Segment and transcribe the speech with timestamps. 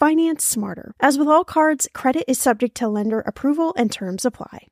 [0.00, 0.94] Finance smarter.
[0.98, 4.68] As with all cards, credit is subject to lender approval and terms apply.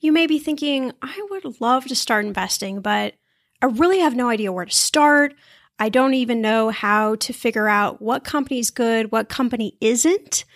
[0.00, 3.12] You may be thinking, I would love to start investing, but
[3.60, 5.34] I really have no idea where to start.
[5.78, 10.46] I don't even know how to figure out what company is good, what company isn't.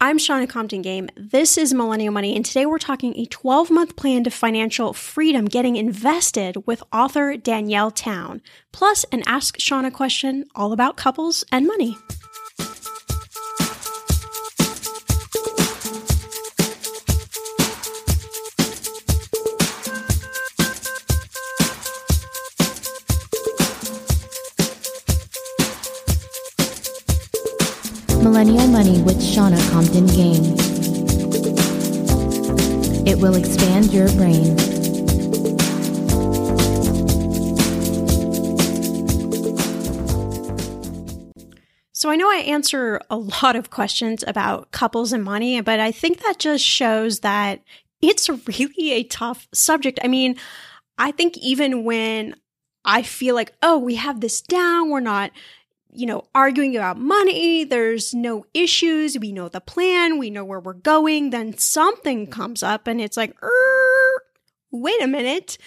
[0.00, 1.08] I'm Shannah Compton Game.
[1.16, 5.46] This is Millennial Money, and today we're talking a 12 month plan to financial freedom
[5.46, 11.66] getting invested with author Danielle Town, plus an Ask Shannah question all about couples and
[11.66, 11.98] money.
[28.40, 30.54] Millennial Money with Shannah Compton Game.
[33.06, 34.56] It will expand your brain.
[41.92, 45.92] So I know I answer a lot of questions about couples and money, but I
[45.92, 47.62] think that just shows that
[48.00, 49.98] it's really a tough subject.
[50.02, 50.36] I mean,
[50.96, 52.36] I think even when
[52.86, 55.30] I feel like, oh, we have this down, we're not
[55.92, 57.64] you know, arguing about money.
[57.64, 59.18] There's no issues.
[59.18, 60.18] We know the plan.
[60.18, 61.30] We know where we're going.
[61.30, 63.36] Then something comes up and it's like,
[64.70, 65.58] wait a minute.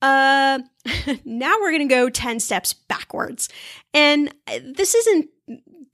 [0.00, 0.60] Uh,
[1.24, 3.48] now we're going to go 10 steps backwards.
[3.92, 5.30] And this isn't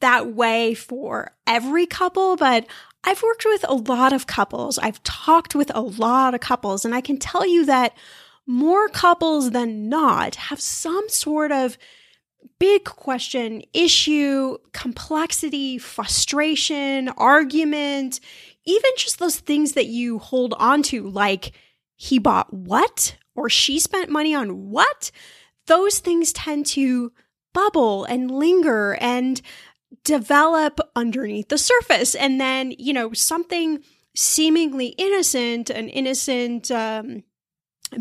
[0.01, 2.67] that way for every couple, but
[3.05, 4.79] I've worked with a lot of couples.
[4.79, 7.97] I've talked with a lot of couples, and I can tell you that
[8.47, 11.79] more couples than not have some sort of
[12.59, 18.21] big question, issue, complexity, frustration, argument,
[18.65, 21.53] even just those things that you hold on to, like
[21.97, 25.11] he bought what or she spent money on what,
[25.67, 27.13] those things tend to
[27.53, 29.41] bubble and linger and
[30.05, 32.15] develop underneath the surface.
[32.15, 33.83] And then, you know, something
[34.15, 37.23] seemingly innocent, an innocent, um,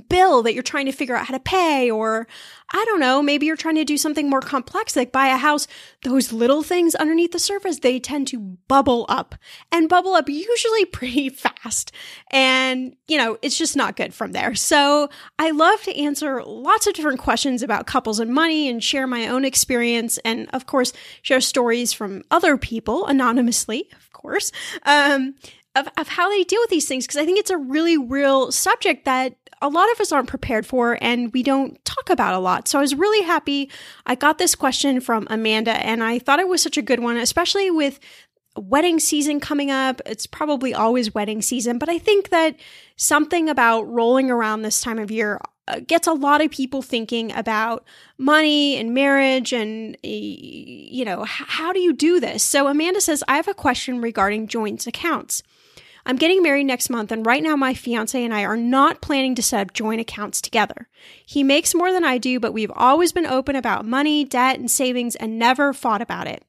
[0.09, 2.27] bill that you're trying to figure out how to pay, or
[2.71, 5.67] I don't know, maybe you're trying to do something more complex, like buy a house.
[6.03, 9.35] Those little things underneath the surface, they tend to bubble up
[9.71, 11.91] and bubble up usually pretty fast.
[12.31, 14.53] And, you know, it's just not good from there.
[14.55, 15.09] So
[15.39, 19.27] I love to answer lots of different questions about couples and money and share my
[19.27, 20.19] own experience.
[20.19, 24.51] And of course, share stories from other people anonymously, of course.
[24.83, 25.35] Um,
[25.75, 28.51] of, of how they deal with these things because I think it's a really real
[28.51, 32.39] subject that a lot of us aren't prepared for and we don't talk about a
[32.39, 32.67] lot.
[32.67, 33.69] So I was really happy
[34.05, 37.17] I got this question from Amanda and I thought it was such a good one,
[37.17, 37.99] especially with
[38.55, 40.01] wedding season coming up.
[40.05, 42.55] It's probably always wedding season, but I think that
[42.95, 45.39] something about rolling around this time of year
[45.69, 47.85] uh, gets a lot of people thinking about
[48.17, 53.35] money and marriage and you know how do you do this so amanda says i
[53.35, 55.43] have a question regarding joint accounts
[56.09, 59.35] i'm getting married next month and right now my fiance and i are not planning
[59.35, 60.89] to set up joint accounts together
[61.25, 64.69] he makes more than i do but we've always been open about money debt and
[64.69, 66.43] savings and never fought about it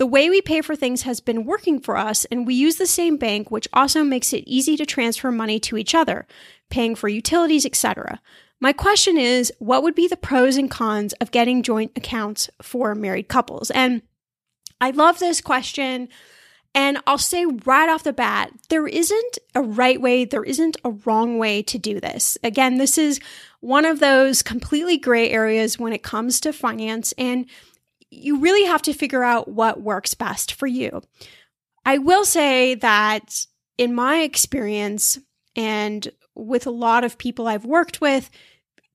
[0.00, 2.86] the way we pay for things has been working for us, and we use the
[2.86, 6.26] same bank, which also makes it easy to transfer money to each other,
[6.70, 8.18] paying for utilities, etc.
[8.60, 12.94] My question is what would be the pros and cons of getting joint accounts for
[12.94, 13.70] married couples?
[13.70, 14.00] And
[14.80, 16.08] I love this question.
[16.74, 20.90] And I'll say right off the bat, there isn't a right way, there isn't a
[20.90, 22.38] wrong way to do this.
[22.44, 23.18] Again, this is
[23.60, 27.12] one of those completely gray areas when it comes to finance.
[27.18, 27.46] And
[28.10, 31.02] you really have to figure out what works best for you.
[31.84, 33.46] I will say that
[33.76, 35.18] in my experience
[35.56, 38.30] and with a lot of people I've worked with,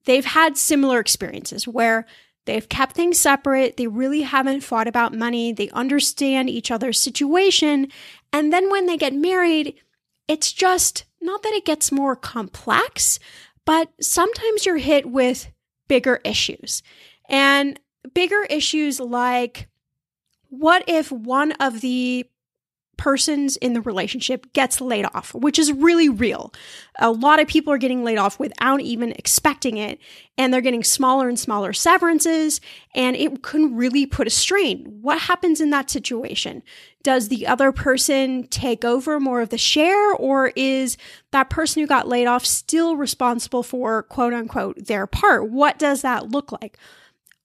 [0.05, 2.05] they've had similar experiences where
[2.45, 3.77] they've kept things separate.
[3.77, 5.51] They really haven't fought about money.
[5.51, 7.87] They understand each other's situation.
[8.31, 9.75] And then when they get married,
[10.27, 13.19] it's just not that it gets more complex,
[13.65, 15.51] but sometimes you're hit with
[15.87, 16.83] bigger issues.
[17.29, 17.79] And
[18.13, 19.67] bigger issues like
[20.49, 22.27] what if one of the
[22.97, 26.53] persons in the relationship gets laid off, which is really real.
[26.99, 29.99] A lot of people are getting laid off without even expecting it,
[30.37, 32.61] and they're getting smaller and smaller severances,
[32.93, 34.85] and it can really put a strain.
[35.01, 36.63] What happens in that situation?
[37.03, 40.97] Does the other person take over more of the share, or is
[41.31, 45.49] that person who got laid off still responsible for quote unquote their part?
[45.49, 46.77] What does that look like?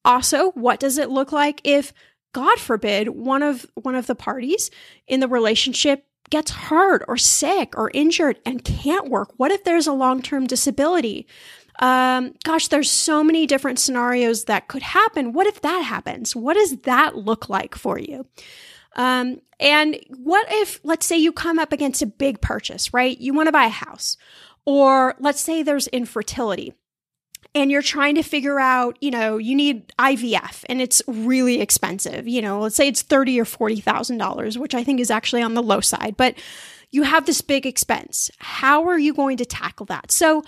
[0.05, 1.93] Also, what does it look like if
[2.33, 4.71] God forbid one of one of the parties
[5.07, 9.33] in the relationship gets hurt or sick or injured and can't work?
[9.37, 11.27] What if there's a long-term disability?
[11.81, 15.33] Um, gosh, there's so many different scenarios that could happen.
[15.33, 16.37] What if that happens?
[16.37, 18.27] What does that look like for you?
[18.97, 23.19] Um, and what if, let's say you come up against a big purchase, right?
[23.19, 24.17] You want to buy a house,
[24.65, 26.75] or let's say there's infertility
[27.55, 32.29] and you're trying to figure out, you know, you need IVF and it's really expensive.
[32.29, 35.43] You know, let's say it's thirty or forty thousand dollars, which I think is actually
[35.43, 36.35] on the low side, but
[36.91, 38.31] you have this big expense.
[38.39, 40.11] How are you going to tackle that?
[40.11, 40.43] So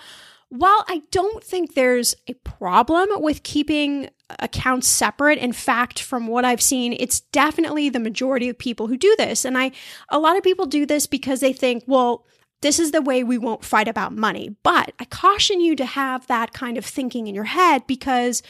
[0.49, 4.09] while I don't think there's a problem with keeping
[4.39, 8.97] accounts separate, in fact, from what I've seen, it's definitely the majority of people who
[8.97, 9.45] do this.
[9.45, 9.71] And I,
[10.09, 12.25] a lot of people do this because they think, well,
[12.63, 14.55] this is the way we won't fight about money.
[14.63, 18.41] But I caution you to have that kind of thinking in your head because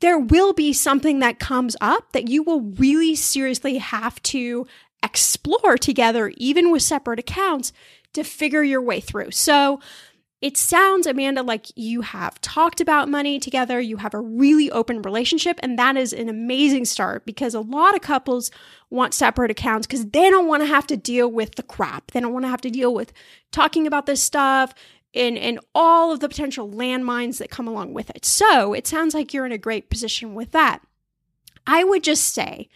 [0.00, 4.66] there will be something that comes up that you will really seriously have to
[5.02, 7.72] explore together, even with separate accounts,
[8.12, 9.32] to figure your way through.
[9.32, 9.80] So,
[10.42, 15.00] it sounds, Amanda, like you have talked about money together, you have a really open
[15.00, 18.50] relationship, and that is an amazing start because a lot of couples
[18.90, 22.10] want separate accounts because they don't want to have to deal with the crap.
[22.10, 23.12] They don't want to have to deal with
[23.52, 24.74] talking about this stuff
[25.14, 28.24] and, and all of the potential landmines that come along with it.
[28.24, 30.80] So it sounds like you're in a great position with that.
[31.68, 32.68] I would just say,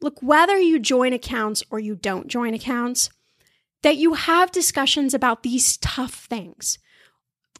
[0.00, 3.10] look, whether you join accounts or you don't join accounts,
[3.82, 6.78] that you have discussions about these tough things.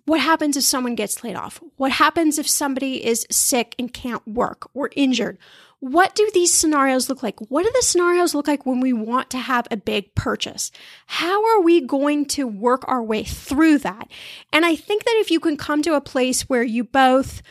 [0.07, 1.61] What happens if someone gets laid off?
[1.77, 5.39] What happens if somebody is sick and can't work or injured?
[5.81, 7.39] What do these scenarios look like?
[7.51, 10.71] What do the scenarios look like when we want to have a big purchase?
[11.07, 14.09] How are we going to work our way through that?
[14.53, 17.43] And I think that if you can come to a place where you both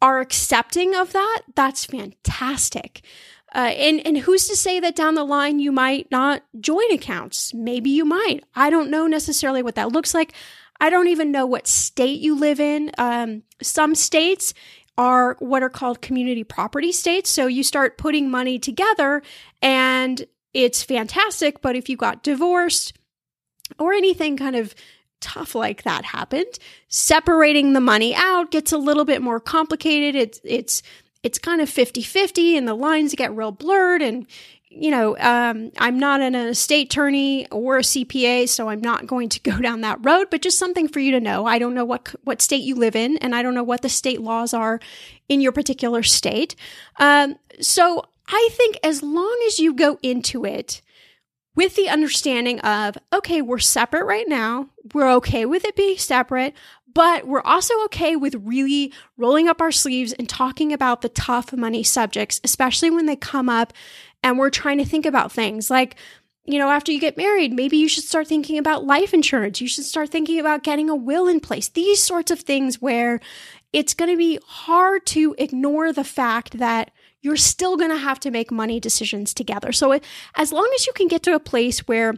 [0.00, 3.02] are accepting of that, that's fantastic.
[3.54, 7.54] Uh, and and who's to say that down the line you might not join accounts?
[7.54, 8.40] Maybe you might.
[8.56, 10.32] I don't know necessarily what that looks like.
[10.80, 12.90] I don't even know what state you live in.
[12.98, 14.54] Um, some states
[14.96, 17.30] are what are called community property states.
[17.30, 19.22] So you start putting money together
[19.60, 21.60] and it's fantastic.
[21.60, 22.96] But if you got divorced
[23.78, 24.74] or anything kind of
[25.20, 30.14] tough like that happened, separating the money out gets a little bit more complicated.
[30.14, 30.82] It's, it's,
[31.22, 34.26] it's kind of 50 50 and the lines get real blurred and
[34.76, 39.28] you know, um, I'm not an estate attorney or a CPA, so I'm not going
[39.30, 40.28] to go down that road.
[40.30, 41.46] But just something for you to know.
[41.46, 43.88] I don't know what what state you live in, and I don't know what the
[43.88, 44.80] state laws are
[45.28, 46.54] in your particular state.
[46.98, 50.80] Um, so I think as long as you go into it
[51.54, 56.54] with the understanding of, okay, we're separate right now, we're okay with it being separate,
[56.92, 61.52] but we're also okay with really rolling up our sleeves and talking about the tough
[61.52, 63.72] money subjects, especially when they come up
[64.24, 65.96] and we're trying to think about things like,
[66.46, 69.60] you know, after you get married, maybe you should start thinking about life insurance.
[69.60, 71.68] You should start thinking about getting a will in place.
[71.68, 73.20] These sorts of things where
[73.72, 76.90] it's going to be hard to ignore the fact that
[77.20, 79.72] you're still going to have to make money decisions together.
[79.72, 79.98] So,
[80.34, 82.14] as long as you can get to a place where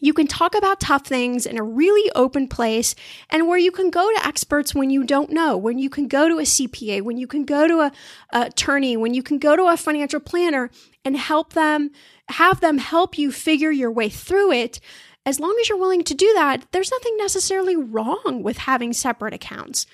[0.00, 2.94] you can talk about tough things in a really open place
[3.30, 6.28] and where you can go to experts when you don't know, when you can go
[6.28, 7.92] to a CPA, when you can go to a,
[8.32, 10.70] attorney, when you can go to a financial planner
[11.04, 11.90] and help them,
[12.28, 14.80] have them help you figure your way through it.
[15.26, 19.32] As long as you're willing to do that, there's nothing necessarily wrong with having separate
[19.32, 19.86] accounts.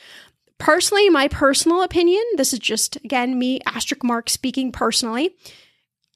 [0.59, 5.35] Personally, my personal opinion, this is just again me, asterisk mark speaking personally.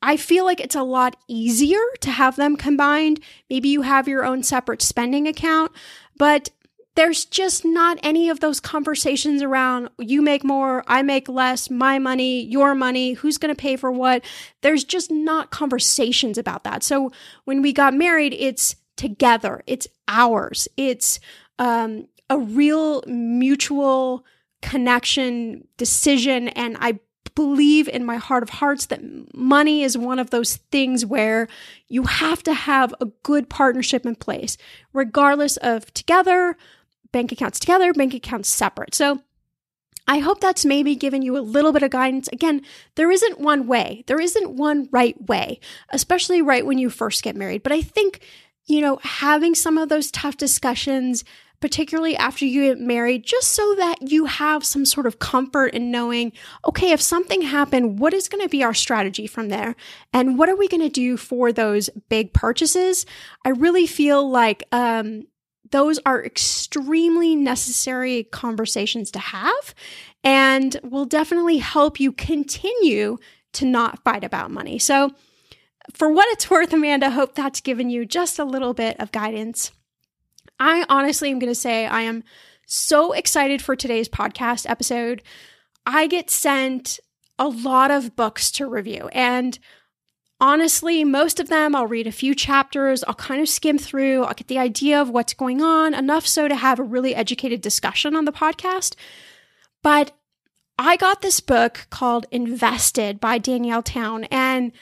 [0.04, 3.20] I feel like it's a lot easier to have them combined.
[3.48, 5.72] Maybe you have your own separate spending account,
[6.18, 6.50] but
[6.94, 11.98] there's just not any of those conversations around you make more, I make less, my
[11.98, 14.22] money, your money, who's going to pay for what.
[14.60, 16.82] There's just not conversations about that.
[16.82, 17.10] So
[17.46, 21.18] when we got married, it's together, it's ours, it's
[21.58, 24.24] um, a real mutual
[24.60, 26.48] connection decision.
[26.48, 27.00] And I
[27.34, 31.48] believe in my heart of hearts that money is one of those things where
[31.88, 34.56] you have to have a good partnership in place,
[34.92, 36.56] regardless of together,
[37.12, 38.94] bank accounts together, bank accounts separate.
[38.94, 39.22] So
[40.06, 42.28] I hope that's maybe given you a little bit of guidance.
[42.28, 42.62] Again,
[42.94, 47.36] there isn't one way, there isn't one right way, especially right when you first get
[47.36, 47.62] married.
[47.62, 48.20] But I think,
[48.66, 51.24] you know, having some of those tough discussions,
[51.64, 55.90] particularly after you get married, just so that you have some sort of comfort in
[55.90, 56.30] knowing,
[56.66, 59.74] okay, if something happened, what is going to be our strategy from there?
[60.12, 63.06] And what are we going to do for those big purchases?
[63.46, 65.26] I really feel like, um,
[65.70, 69.74] those are extremely necessary conversations to have
[70.22, 73.16] and will definitely help you continue
[73.54, 74.78] to not fight about money.
[74.78, 75.12] So,
[75.94, 79.72] for what it's worth, Amanda, hope that's given you just a little bit of guidance.
[80.58, 82.24] I honestly am going to say I am
[82.66, 85.22] so excited for today's podcast episode.
[85.84, 87.00] I get sent
[87.38, 89.58] a lot of books to review, and
[90.40, 94.34] honestly, most of them I'll read a few chapters, I'll kind of skim through, I'll
[94.34, 98.14] get the idea of what's going on, enough so to have a really educated discussion
[98.14, 98.94] on the podcast.
[99.82, 100.12] But
[100.78, 104.72] I got this book called Invested by Danielle Town, and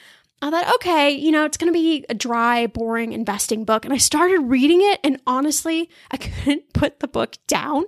[0.43, 3.85] I thought, okay, you know, it's going to be a dry, boring investing book.
[3.85, 7.85] And I started reading it, and honestly, I couldn't put the book down.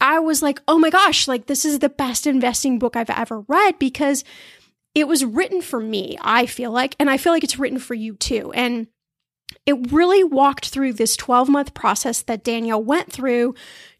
[0.00, 3.40] I was like, oh my gosh, like this is the best investing book I've ever
[3.40, 4.24] read because
[4.94, 7.94] it was written for me, I feel like, and I feel like it's written for
[7.94, 8.52] you too.
[8.52, 8.86] And
[9.66, 13.54] it really walked through this 12 month process that Danielle went through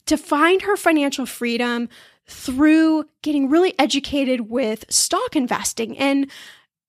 [0.07, 1.91] to find her financial freedom
[2.27, 5.99] through getting really educated with stock investing.
[5.99, 6.31] And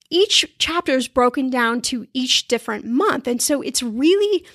[0.09, 3.27] each chapter is broken down to each different month.
[3.27, 4.45] And so it's really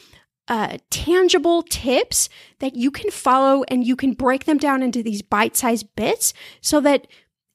[0.49, 5.23] uh, tangible tips that you can follow and you can break them down into these
[5.23, 7.07] bite sized bits so that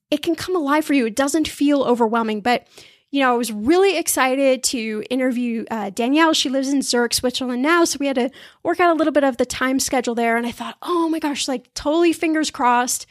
[0.10, 1.06] it can come alive for you.
[1.06, 2.42] It doesn't feel overwhelming.
[2.42, 2.68] But,
[3.12, 6.34] you know, I was really excited to interview uh, Danielle.
[6.34, 7.86] She lives in Zurich, Switzerland now.
[7.86, 8.32] So we had to
[8.64, 10.38] work out a little bit of the time schedule there.
[10.38, 13.06] And I thought, oh my gosh, like totally fingers crossed.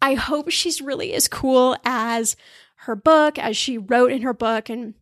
[0.00, 2.36] I hope she's really as cool as
[2.88, 4.68] her book, as she wrote in her book.
[4.68, 4.94] And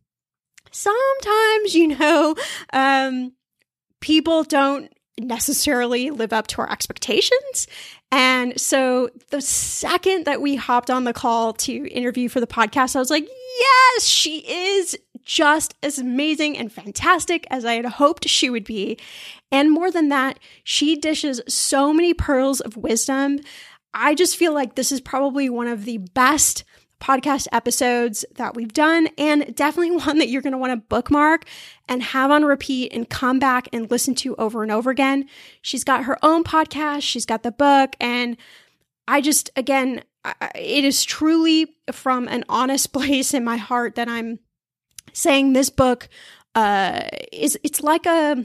[0.71, 2.35] sometimes, you know,
[2.71, 3.33] um,
[3.99, 7.67] people don't necessarily live up to our expectations.
[8.11, 12.95] And so the second that we hopped on the call to interview for the podcast,
[12.95, 13.27] I was like,
[13.59, 18.97] yes, she is just as amazing and fantastic as I had hoped she would be.
[19.51, 23.39] And more than that, she dishes so many pearls of wisdom.
[23.93, 26.63] I just feel like this is probably one of the best
[26.99, 31.45] podcast episodes that we've done, and definitely one that you're going to want to bookmark
[31.87, 35.27] and have on repeat and come back and listen to over and over again.
[35.61, 38.37] She's got her own podcast, she's got the book, and
[39.07, 40.03] I just, again,
[40.55, 44.39] it is truly from an honest place in my heart that I'm
[45.13, 46.09] saying this book
[46.55, 48.43] uh, is it's like a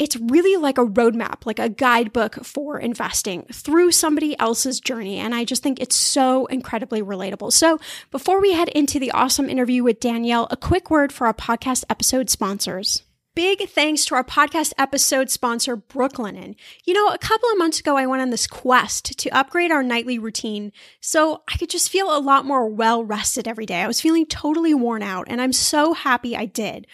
[0.00, 5.18] it's really like a roadmap, like a guidebook for investing through somebody else's journey.
[5.18, 7.52] And I just think it's so incredibly relatable.
[7.52, 7.78] So
[8.10, 11.84] before we head into the awesome interview with Danielle, a quick word for our podcast
[11.90, 13.02] episode sponsors.
[13.34, 16.56] Big thanks to our podcast episode sponsor, Brooklinen.
[16.84, 19.82] You know, a couple of months ago, I went on this quest to upgrade our
[19.82, 23.82] nightly routine so I could just feel a lot more well rested every day.
[23.82, 26.86] I was feeling totally worn out, and I'm so happy I did.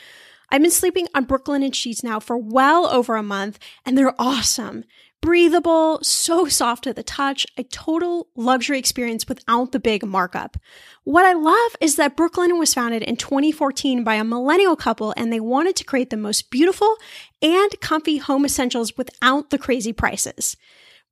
[0.51, 4.85] I've been sleeping on Brooklinen sheets now for well over a month, and they're awesome.
[5.23, 10.57] breathable, so soft to the touch, a total luxury experience without the big markup.
[11.03, 15.33] What I love is that Brooklinen was founded in 2014 by a millennial couple and
[15.33, 16.97] they wanted to create the most beautiful
[17.43, 20.57] and comfy home essentials without the crazy prices.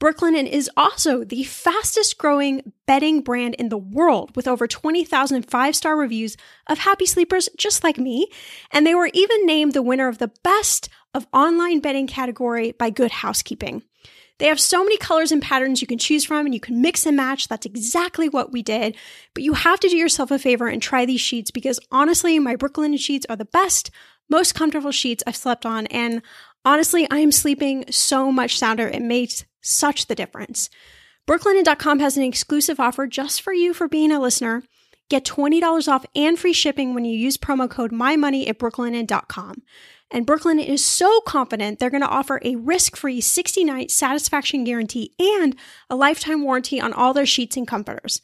[0.05, 5.75] Brooklinen is also the fastest growing bedding brand in the world with over 20,000 five
[5.75, 8.29] star reviews of happy sleepers just like me.
[8.71, 12.91] And they were even named the winner of the best of online bedding category by
[12.91, 13.83] Good Housekeeping.
[14.39, 17.07] They have so many colors and patterns you can choose from and you can mix
[17.07, 17.49] and match.
[17.49, 18.97] That's exactly what we did.
[19.33, 22.57] But you have to do yourself a favor and try these sheets because honestly, my
[22.57, 23.91] Brooklinen sheets are the best,
[24.29, 25.87] most comfortable sheets I've slept on.
[25.87, 26.21] And
[26.63, 28.87] honestly, I am sleeping so much sounder.
[28.87, 30.71] It makes such the difference.
[31.27, 34.63] Brooklinen.com has an exclusive offer just for you for being a listener.
[35.11, 39.63] Get $20 off and free shipping when you use promo code MyMoney at brooklinen.com.
[40.11, 44.65] And Brooklinen is so confident they're going to offer a risk free 60 night satisfaction
[44.65, 45.57] guarantee and
[45.91, 48.21] a lifetime warranty on all their sheets and comforters.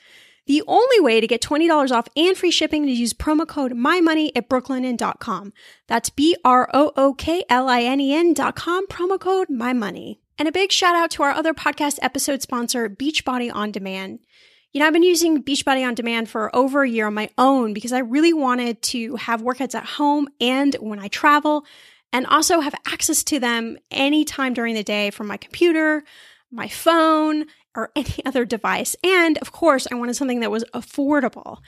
[0.47, 4.31] The only way to get $20 off and free shipping is use promo code MyMoney
[4.35, 5.53] at brooklinen.com.
[5.87, 10.20] That's B R O O K L I N E N.com, promo code MyMoney.
[10.41, 14.21] And a big shout out to our other podcast episode sponsor, Beachbody On Demand.
[14.73, 17.75] You know, I've been using Beachbody On Demand for over a year on my own
[17.75, 21.67] because I really wanted to have workouts at home and when I travel,
[22.11, 26.05] and also have access to them anytime during the day from my computer,
[26.51, 27.45] my phone,
[27.75, 28.97] or any other device.
[29.05, 31.59] And of course, I wanted something that was affordable.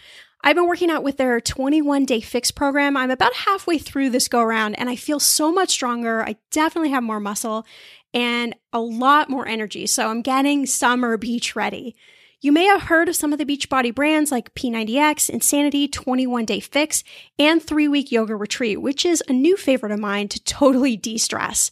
[0.44, 2.96] I've been working out with their 21 day fix program.
[2.96, 6.24] I'm about halfway through this go around and I feel so much stronger.
[6.24, 7.66] I definitely have more muscle
[8.14, 9.86] and a lot more energy.
[9.86, 11.94] So I'm getting summer beach ready.
[12.40, 16.58] You may have heard of some of the Beachbody brands like P90X, Insanity, 21 Day
[16.58, 17.04] Fix,
[17.38, 21.18] and 3 Week Yoga Retreat, which is a new favorite of mine to totally de
[21.18, 21.70] stress.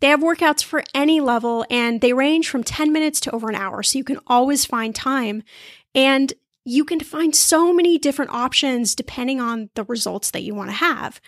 [0.00, 3.54] They have workouts for any level and they range from 10 minutes to over an
[3.54, 5.44] hour, so you can always find time.
[5.94, 6.32] And
[6.64, 10.76] you can find so many different options depending on the results that you want to
[10.76, 11.20] have.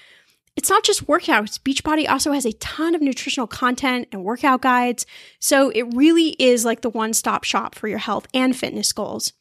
[0.54, 1.58] It's not just workouts.
[1.58, 5.06] Beachbody also has a ton of nutritional content and workout guides.
[5.40, 9.32] So it really is like the one stop shop for your health and fitness goals.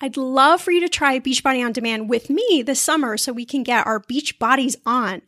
[0.00, 3.44] I'd love for you to try Beachbody on Demand with me this summer so we
[3.44, 5.22] can get our beach bodies on.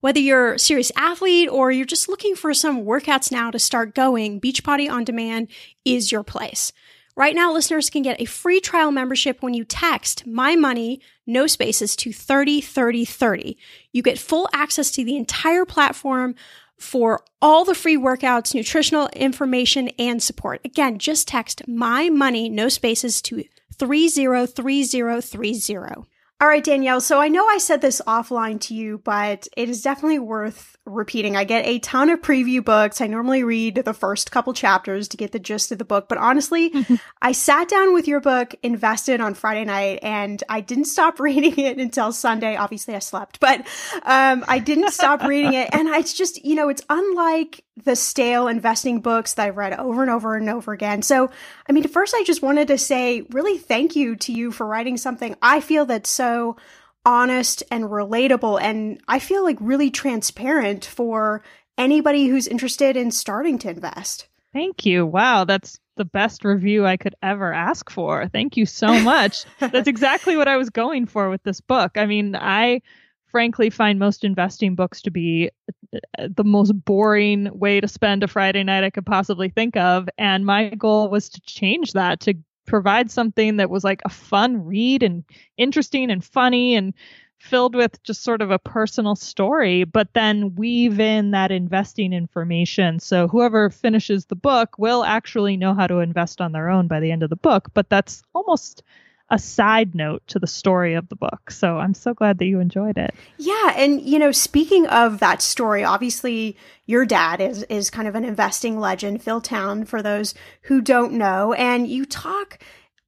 [0.00, 3.94] Whether you're a serious athlete or you're just looking for some workouts now to start
[3.94, 5.48] going, Beachbody on Demand
[5.84, 6.72] is your place.
[7.16, 11.46] Right now, listeners can get a free trial membership when you text my money, no
[11.46, 13.56] spaces to 303030.
[13.92, 16.34] You get full access to the entire platform
[16.76, 20.60] for all the free workouts, nutritional information, and support.
[20.64, 23.44] Again, just text my money, no spaces to
[23.78, 26.08] 303030.
[26.40, 27.00] All right, Danielle.
[27.00, 31.34] So I know I said this offline to you, but it is definitely worth repeating.
[31.36, 33.00] I get a ton of preview books.
[33.00, 36.18] I normally read the first couple chapters to get the gist of the book, but
[36.18, 36.72] honestly,
[37.22, 41.58] I sat down with your book, invested on Friday night, and I didn't stop reading
[41.58, 42.56] it until Sunday.
[42.56, 43.60] Obviously, I slept, but
[44.02, 45.70] um, I didn't stop reading it.
[45.72, 50.02] And it's just, you know, it's unlike the stale investing books that I've read over
[50.02, 51.02] and over and over again.
[51.02, 51.30] So,
[51.68, 54.96] I mean, first, I just wanted to say really thank you to you for writing
[54.96, 56.56] something I feel that's so
[57.04, 58.60] honest and relatable.
[58.60, 61.42] And I feel like really transparent for
[61.76, 64.28] anybody who's interested in starting to invest.
[64.52, 65.04] Thank you.
[65.04, 68.28] Wow, that's the best review I could ever ask for.
[68.28, 69.44] Thank you so much.
[69.58, 71.92] that's exactly what I was going for with this book.
[71.96, 72.80] I mean, I
[73.26, 75.50] frankly find most investing books to be
[75.92, 80.08] uh, the most boring way to spend a Friday night I could possibly think of.
[80.18, 82.34] And my goal was to change that, to
[82.66, 85.24] provide something that was like a fun read and
[85.56, 86.94] interesting and funny and
[87.38, 92.98] filled with just sort of a personal story, but then weave in that investing information.
[92.98, 97.00] So whoever finishes the book will actually know how to invest on their own by
[97.00, 97.68] the end of the book.
[97.74, 98.82] But that's almost
[99.30, 101.50] a side note to the story of the book.
[101.50, 103.14] So I'm so glad that you enjoyed it.
[103.38, 106.56] Yeah, and you know, speaking of that story, obviously
[106.86, 111.12] your dad is is kind of an investing legend, Phil Town for those who don't
[111.12, 112.58] know, and you talk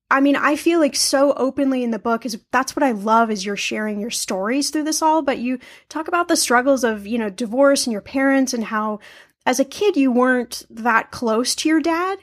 [0.09, 3.31] I mean, I feel like so openly in the book is that's what I love
[3.31, 7.07] is you're sharing your stories through this all, but you talk about the struggles of,
[7.07, 9.01] you know, divorce and your parents and how
[9.45, 12.21] as a kid you weren't that close to your dad.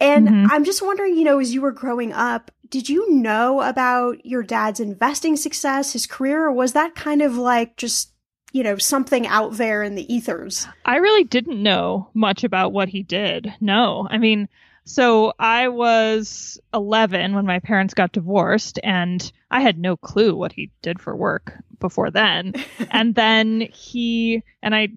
[0.00, 0.46] And mm-hmm.
[0.50, 4.42] I'm just wondering, you know, as you were growing up, did you know about your
[4.42, 8.12] dad's investing success, his career, or was that kind of like just,
[8.52, 10.66] you know, something out there in the ethers?
[10.84, 13.52] I really didn't know much about what he did.
[13.60, 14.06] No.
[14.10, 14.48] I mean,
[14.84, 20.52] so I was 11 when my parents got divorced, and I had no clue what
[20.52, 22.54] he did for work before then.
[22.90, 24.88] and then he, and I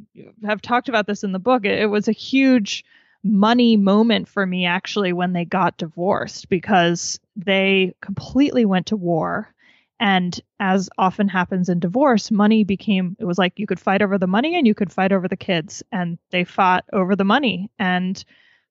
[0.45, 2.85] have talked about this in the book, it, it was a huge
[3.23, 9.53] money moment for me actually when they got divorced because they completely went to war.
[9.99, 14.17] And as often happens in divorce, money became, it was like you could fight over
[14.17, 15.81] the money and you could fight over the kids.
[15.91, 17.71] And they fought over the money.
[17.79, 18.21] And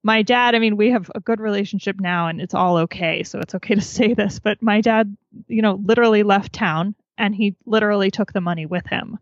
[0.03, 3.23] my dad, I mean, we have a good relationship now and it's all okay.
[3.23, 5.17] So it's okay to say this, but my dad,
[5.49, 9.19] you know, literally left town and he literally took the money with him.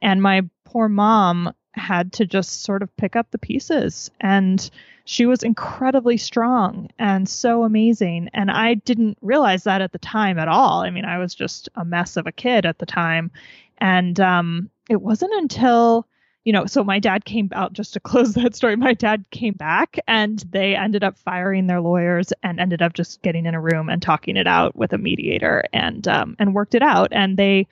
[0.00, 4.10] And my poor mom had to just sort of pick up the pieces.
[4.20, 4.70] And
[5.04, 8.28] she was incredibly strong and so amazing.
[8.32, 10.82] And I didn't realize that at the time at all.
[10.82, 13.30] I mean, I was just a mess of a kid at the time.
[13.78, 16.06] And um, it wasn't until,
[16.44, 18.76] you know, so my dad came out just to close that story.
[18.76, 23.22] My dad came back and they ended up firing their lawyers and ended up just
[23.22, 26.74] getting in a room and talking it out with a mediator and um, and worked
[26.74, 27.08] it out.
[27.12, 27.66] And they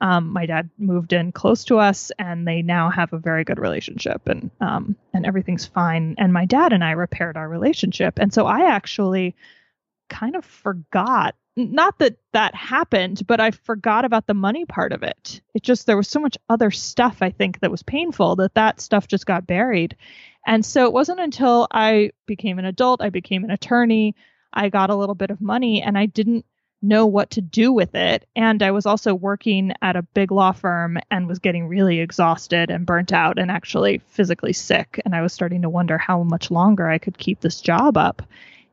[0.00, 3.58] um, my dad moved in close to us and they now have a very good
[3.58, 6.14] relationship and um, and everything's fine.
[6.18, 8.18] And my dad and i repaired our relationship.
[8.18, 9.34] And so i actually
[10.08, 15.02] kind of forgot not that that happened but i forgot about the money part of
[15.02, 15.40] it.
[15.54, 18.80] It just there was so much other stuff i think that was painful that that
[18.80, 19.96] stuff just got buried.
[20.48, 24.14] And so it wasn't until i became an adult i became an attorney
[24.52, 26.44] i got a little bit of money and i didn't
[26.82, 28.26] know what to do with it.
[28.36, 32.70] And I was also working at a big law firm and was getting really exhausted
[32.70, 35.00] and burnt out and actually physically sick.
[35.04, 38.22] And I was starting to wonder how much longer I could keep this job up.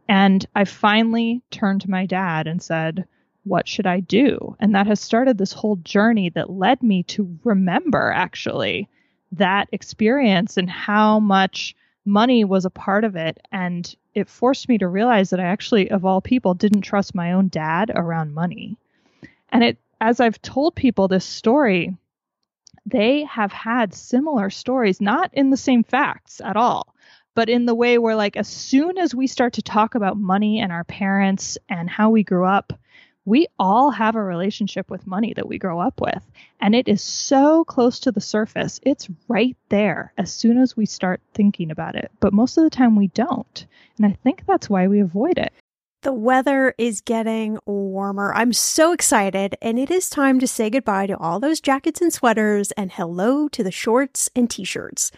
[0.08, 3.06] And I finally turned to my dad and said,
[3.46, 4.56] What should I do?
[4.60, 8.90] And that has started this whole journey that led me to remember actually
[9.32, 13.40] that experience and how much money was a part of it.
[13.52, 17.34] And it forced me to realize that I actually, of all people, didn't trust my
[17.34, 18.78] own dad around money.
[19.50, 21.96] And it, as I've told people this story,
[22.86, 26.94] they have had similar stories, not in the same facts at all,
[27.36, 30.60] but in the way where, like, as soon as we start to talk about money
[30.60, 32.74] and our parents and how we grew up,
[33.26, 36.24] we all have a relationship with money that we grow up with.
[36.60, 38.80] And it is so close to the surface.
[38.84, 42.12] It's right there as soon as we start thinking about it.
[42.20, 43.66] But most of the time we don't.
[43.98, 45.54] And I think that's why we avoid it.
[46.02, 48.34] The weather is getting warmer.
[48.34, 52.12] I'm so excited, and it is time to say goodbye to all those jackets and
[52.12, 55.14] sweaters and hello to the shorts and t shirts.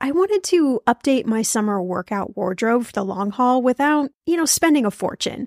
[0.00, 4.46] I wanted to update my summer workout wardrobe for the long haul without, you know,
[4.46, 5.46] spending a fortune.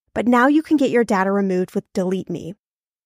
[0.13, 2.53] but now you can get your data removed with Delete Me.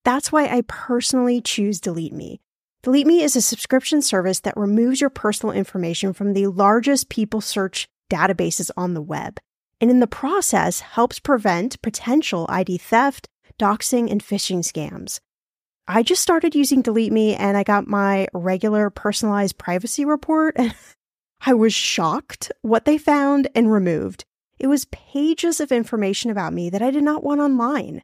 [0.04, 2.40] That's why I personally choose Delete Me.
[2.84, 7.42] Delete Me is a subscription service that removes your personal information from the largest people
[7.42, 9.40] search databases on the web,
[9.82, 13.28] and in the process helps prevent potential ID theft,
[13.60, 15.20] doxing, and phishing scams.
[15.88, 20.58] I just started using Delete Me and I got my regular personalized privacy report.
[21.46, 24.26] I was shocked what they found and removed.
[24.60, 28.02] It was pages of information about me that I did not want online.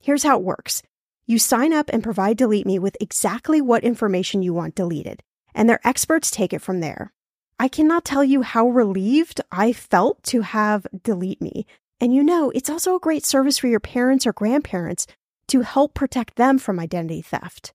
[0.00, 0.82] Here's how it works.
[1.26, 5.22] You sign up and provide Delete Me with exactly what information you want deleted,
[5.54, 7.12] and their experts take it from there.
[7.58, 11.66] I cannot tell you how relieved I felt to have Delete Me.
[12.00, 15.06] And you know, it's also a great service for your parents or grandparents
[15.48, 17.72] to help protect them from identity theft.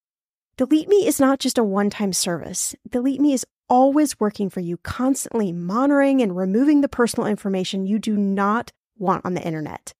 [0.55, 2.75] Delete Me is not just a one time service.
[2.89, 7.99] Delete Me is always working for you, constantly monitoring and removing the personal information you
[7.99, 9.93] do not want on the internet.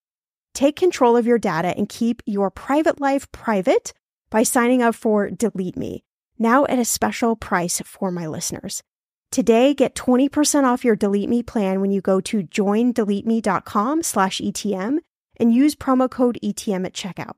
[0.54, 3.94] Take control of your data and keep your private life private
[4.30, 6.04] by signing up for Delete Me,
[6.38, 8.84] now at a special price for my listeners.
[9.32, 14.98] Today, get 20% off your Delete Me plan when you go to joindeleteme.com slash ETM
[15.38, 17.34] and use promo code ETM at checkout.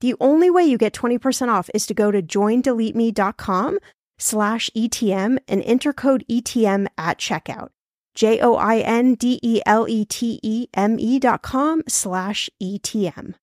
[0.00, 3.78] The only way you get 20% off is to go to joindeleteme.com
[4.18, 7.68] slash ETM and enter code ETM at checkout.
[8.14, 12.48] J O I N D E L E T E M E dot com slash
[12.62, 13.34] ETM.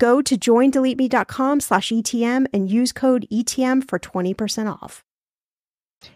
[0.00, 5.02] Go to joindeleteme.com slash ETM and use code ETM for 20% off.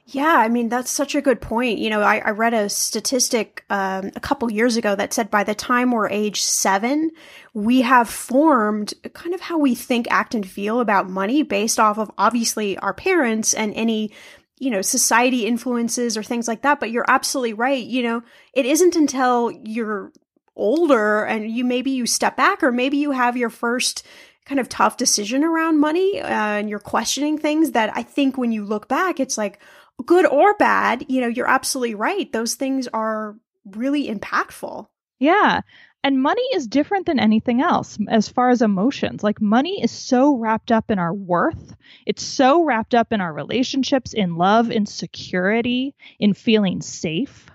[0.06, 1.78] Yeah, I mean, that's such a good point.
[1.78, 5.42] You know, I, I read a statistic um, a couple years ago that said by
[5.42, 7.10] the time we're age seven,
[7.52, 11.98] we have formed kind of how we think, act, and feel about money based off
[11.98, 14.12] of obviously our parents and any
[14.58, 16.78] you know, society influences or things like that.
[16.78, 17.84] But you're absolutely right.
[17.84, 18.22] You know,
[18.54, 20.12] it isn't until you're
[20.54, 24.06] older and you maybe you step back or maybe you have your first
[24.44, 28.52] kind of tough decision around money uh, and you're questioning things that I think when
[28.52, 29.60] you look back, it's like
[30.04, 32.30] good or bad, you know, you're absolutely right.
[32.32, 34.88] Those things are really impactful.
[35.18, 35.60] Yeah.
[36.04, 39.22] And money is different than anything else as far as emotions.
[39.22, 41.76] Like money is so wrapped up in our worth.
[42.06, 47.48] It's so wrapped up in our relationships, in love, in security, in feeling safe.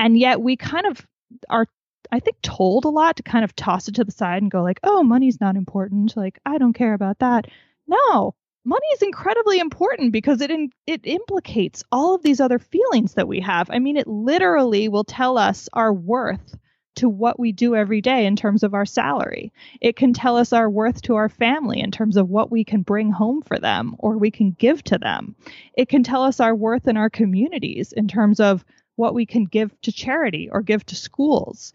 [0.00, 1.06] And yet we kind of
[1.48, 1.66] are
[2.14, 4.62] I think told a lot to kind of toss it to the side and go
[4.62, 6.16] like, "Oh, money's not important.
[6.16, 7.46] Like I don't care about that."
[7.88, 8.36] No.
[8.64, 13.26] Money is incredibly important because it in, it implicates all of these other feelings that
[13.26, 13.68] we have.
[13.68, 16.56] I mean, it literally will tell us our worth
[16.94, 19.52] to what we do every day in terms of our salary.
[19.80, 22.82] It can tell us our worth to our family in terms of what we can
[22.82, 25.34] bring home for them or we can give to them.
[25.76, 29.44] It can tell us our worth in our communities in terms of what we can
[29.44, 31.72] give to charity or give to schools.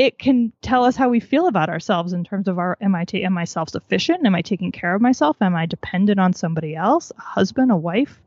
[0.00, 3.04] It can tell us how we feel about ourselves in terms of our am I
[3.04, 4.24] ta- am I self-sufficient?
[4.24, 5.36] Am I taking care of myself?
[5.42, 8.18] Am I dependent on somebody else, a husband, a wife?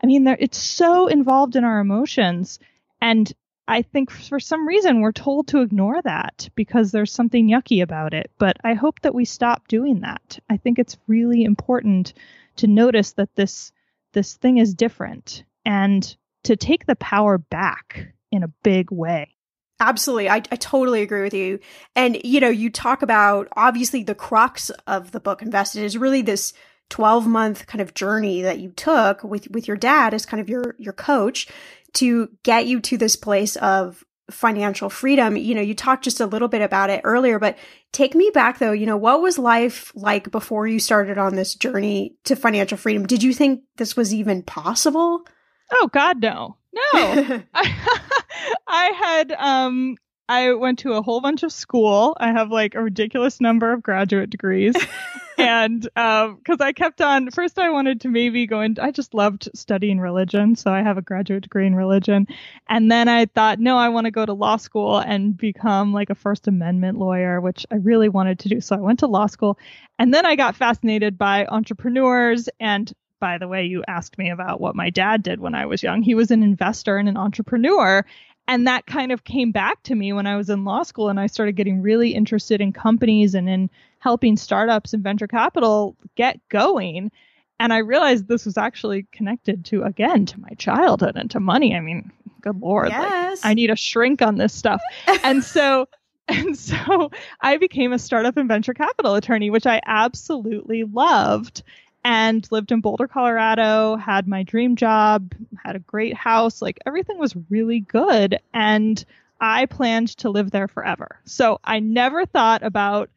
[0.00, 2.60] I mean, it's so involved in our emotions
[3.00, 3.32] and
[3.66, 8.14] I think for some reason we're told to ignore that because there's something yucky about
[8.14, 8.30] it.
[8.38, 10.38] But I hope that we stop doing that.
[10.48, 12.14] I think it's really important
[12.58, 13.72] to notice that this
[14.12, 19.35] this thing is different and to take the power back in a big way.
[19.78, 20.28] Absolutely.
[20.30, 21.58] I, I totally agree with you.
[21.94, 26.22] And, you know, you talk about obviously the crux of the book Invested is really
[26.22, 26.54] this
[26.88, 30.48] 12 month kind of journey that you took with, with your dad as kind of
[30.48, 31.48] your, your coach
[31.94, 35.36] to get you to this place of financial freedom.
[35.36, 37.58] You know, you talked just a little bit about it earlier, but
[37.92, 38.72] take me back though.
[38.72, 43.06] You know, what was life like before you started on this journey to financial freedom?
[43.06, 45.26] Did you think this was even possible?
[45.70, 46.56] Oh God, no.
[46.76, 47.42] No.
[47.54, 48.12] I,
[48.66, 49.96] I had um
[50.28, 52.16] I went to a whole bunch of school.
[52.18, 54.74] I have like a ridiculous number of graduate degrees.
[55.38, 59.14] and um because I kept on first I wanted to maybe go into I just
[59.14, 62.26] loved studying religion, so I have a graduate degree in religion.
[62.68, 66.10] And then I thought, no, I want to go to law school and become like
[66.10, 68.60] a First Amendment lawyer, which I really wanted to do.
[68.60, 69.58] So I went to law school
[69.98, 74.60] and then I got fascinated by entrepreneurs and by the way, you asked me about
[74.60, 76.02] what my dad did when I was young.
[76.02, 78.04] He was an investor and an entrepreneur
[78.48, 81.18] and that kind of came back to me when I was in law school and
[81.18, 86.40] I started getting really interested in companies and in helping startups and venture capital get
[86.48, 87.10] going.
[87.58, 91.74] And I realized this was actually connected to, again, to my childhood and to money.
[91.74, 92.90] I mean, good Lord.
[92.90, 93.42] Yes.
[93.42, 94.80] Like, I need a shrink on this stuff.
[95.24, 95.88] and so,
[96.28, 101.62] and so I became a startup and venture capital attorney, which I absolutely loved
[102.06, 107.18] and lived in Boulder, Colorado, had my dream job, had a great house, like everything
[107.18, 108.38] was really good.
[108.54, 109.04] And
[109.40, 111.18] I planned to live there forever.
[111.24, 113.10] So I never thought about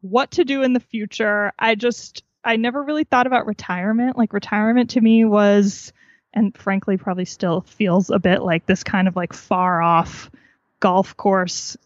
[0.00, 1.52] what to do in the future.
[1.58, 4.16] I just, I never really thought about retirement.
[4.16, 5.92] Like retirement to me was,
[6.32, 10.30] and frankly, probably still feels a bit like this kind of like far off
[10.78, 11.76] golf course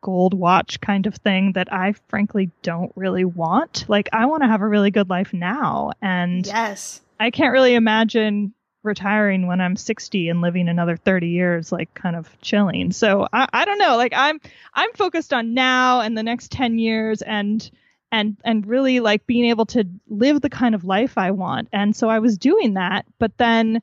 [0.00, 3.84] gold watch kind of thing that I frankly don't really want.
[3.88, 7.00] Like I want to have a really good life now and Yes.
[7.20, 12.16] I can't really imagine retiring when I'm 60 and living another 30 years like kind
[12.16, 12.92] of chilling.
[12.92, 14.40] So I, I don't know, like I'm
[14.74, 17.68] I'm focused on now and the next 10 years and
[18.10, 21.68] and and really like being able to live the kind of life I want.
[21.72, 23.82] And so I was doing that, but then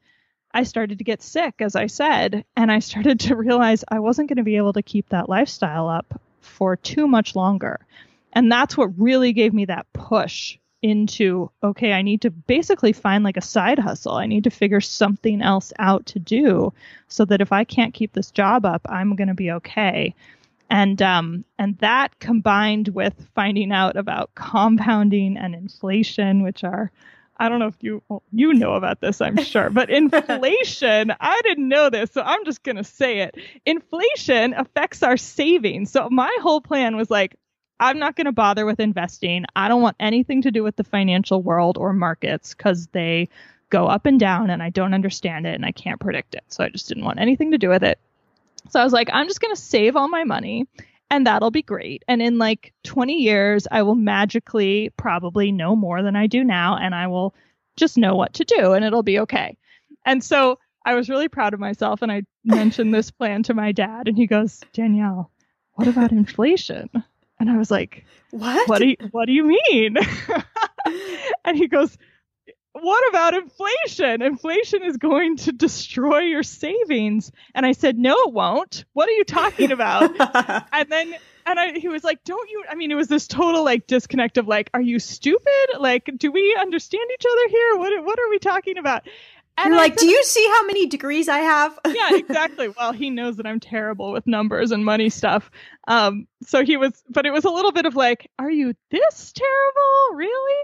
[0.55, 4.29] I started to get sick, as I said, and I started to realize I wasn't
[4.29, 7.85] going to be able to keep that lifestyle up for too much longer.
[8.31, 13.23] And that's what really gave me that push into okay, I need to basically find
[13.23, 14.13] like a side hustle.
[14.13, 16.73] I need to figure something else out to do
[17.07, 20.13] so that if I can't keep this job up, I'm going to be okay.
[20.69, 26.91] And um and that combined with finding out about compounding and inflation, which are
[27.37, 31.41] I don't know if you well, you know about this, I'm sure, but inflation, I
[31.43, 33.35] didn't know this, so I'm just going to say it.
[33.65, 35.91] Inflation affects our savings.
[35.91, 37.35] So my whole plan was like
[37.79, 39.45] I'm not going to bother with investing.
[39.55, 43.27] I don't want anything to do with the financial world or markets cuz they
[43.69, 46.43] go up and down and I don't understand it and I can't predict it.
[46.47, 47.99] So I just didn't want anything to do with it.
[48.69, 50.67] So I was like, I'm just going to save all my money
[51.09, 52.03] and that'll be great.
[52.07, 56.77] And in like 20 years, I will magically probably know more than I do now,
[56.77, 57.35] and I will
[57.75, 59.57] just know what to do, and it'll be okay.
[60.05, 63.71] And so I was really proud of myself, and I mentioned this plan to my
[63.71, 65.31] dad, and he goes, Danielle,
[65.73, 66.89] what about inflation?
[67.39, 68.67] And I was like, What?
[68.69, 69.97] What do you, what do you mean?
[71.45, 71.97] and he goes,
[72.81, 74.21] what about inflation?
[74.21, 77.31] Inflation is going to destroy your savings.
[77.53, 78.83] And I said, no, it won't.
[78.91, 80.11] What are you talking about?
[80.73, 83.63] and then, and I, he was like, don't you, I mean, it was this total
[83.63, 85.79] like disconnect of like, are you stupid?
[85.79, 87.77] Like, do we understand each other here?
[87.77, 89.07] What, what are we talking about?
[89.57, 91.79] And You're I like, do you see how many degrees I have?
[91.87, 92.67] yeah, exactly.
[92.67, 95.49] Well, he knows that I'm terrible with numbers and money stuff.
[95.87, 99.31] Um, so he was, but it was a little bit of like, are you this
[99.33, 100.17] terrible?
[100.17, 100.63] Really?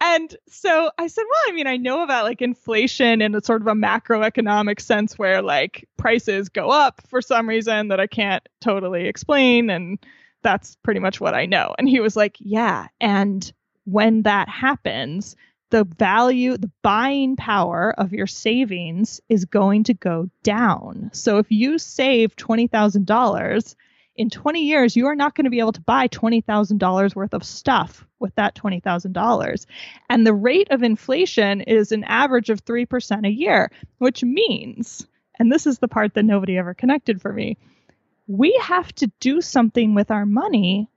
[0.00, 3.62] And so I said, well, I mean, I know about like inflation in a sort
[3.62, 8.46] of a macroeconomic sense where like prices go up for some reason that I can't
[8.60, 9.70] totally explain.
[9.70, 9.98] And
[10.42, 11.76] that's pretty much what I know.
[11.78, 12.88] And he was like, yeah.
[13.00, 13.52] And
[13.84, 15.36] when that happens,
[15.72, 21.08] the value, the buying power of your savings is going to go down.
[21.14, 23.74] So if you save $20,000,
[24.14, 27.42] in 20 years, you are not going to be able to buy $20,000 worth of
[27.42, 29.66] stuff with that $20,000.
[30.10, 35.06] And the rate of inflation is an average of 3% a year, which means,
[35.38, 37.56] and this is the part that nobody ever connected for me,
[38.26, 40.90] we have to do something with our money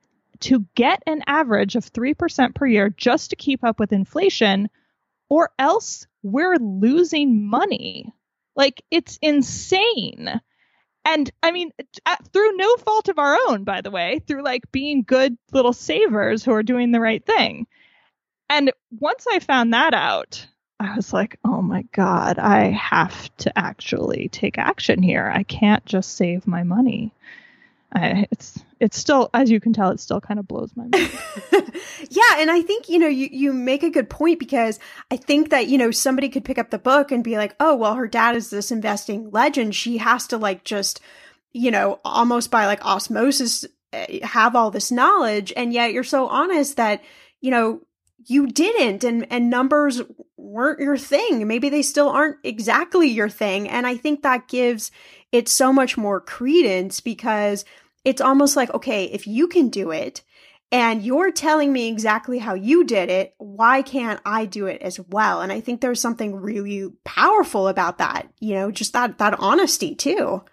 [0.45, 4.69] to get an average of 3% per year just to keep up with inflation,
[5.27, 8.13] or else we're losing money.
[8.55, 10.39] Like, it's insane.
[11.03, 11.71] And I mean,
[12.05, 15.73] uh, through no fault of our own, by the way, through like being good little
[15.73, 17.65] savers who are doing the right thing.
[18.47, 20.47] And once I found that out,
[20.79, 25.31] I was like, oh my God, I have to actually take action here.
[25.33, 27.13] I can't just save my money.
[27.93, 31.11] I, it's it's still as you can tell it still kind of blows my mind.
[32.09, 34.79] Yeah and i think you know you, you make a good point because
[35.11, 37.75] i think that you know somebody could pick up the book and be like oh
[37.75, 39.75] well her dad is this investing legend.
[39.75, 41.01] She has to like just
[41.55, 43.63] you know, almost by like osmosis
[43.93, 45.53] eh, have all this knowledge.
[45.55, 47.01] And yet you're so honest that,
[47.39, 47.79] you know,
[48.27, 50.01] you didn't and and numbers
[50.37, 51.47] weren't your thing.
[51.47, 54.91] Maybe they still aren't exactly your thing and I think that gives
[55.31, 57.65] it so much more credence because
[58.03, 60.23] it's almost like okay, if you can do it,
[60.71, 63.33] and you're telling me exactly how you did it.
[63.37, 65.41] Why can't I do it as well?
[65.41, 69.95] And I think there's something really powerful about that, you know, just that, that honesty
[69.95, 70.43] too.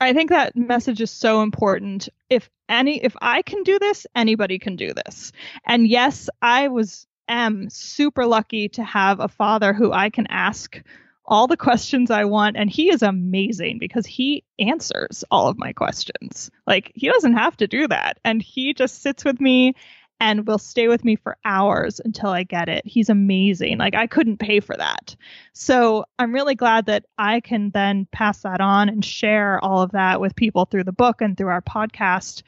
[0.00, 2.08] I think that message is so important.
[2.30, 5.32] If any, if I can do this, anybody can do this.
[5.66, 10.80] And yes, I was, am super lucky to have a father who I can ask
[11.26, 12.56] all the questions I want.
[12.56, 16.50] And he is amazing because he answers all of my questions.
[16.66, 18.18] Like, he doesn't have to do that.
[18.24, 19.74] And he just sits with me
[20.20, 22.86] and will stay with me for hours until I get it.
[22.86, 23.78] He's amazing.
[23.78, 25.16] Like, I couldn't pay for that.
[25.54, 29.92] So I'm really glad that I can then pass that on and share all of
[29.92, 32.42] that with people through the book and through our podcast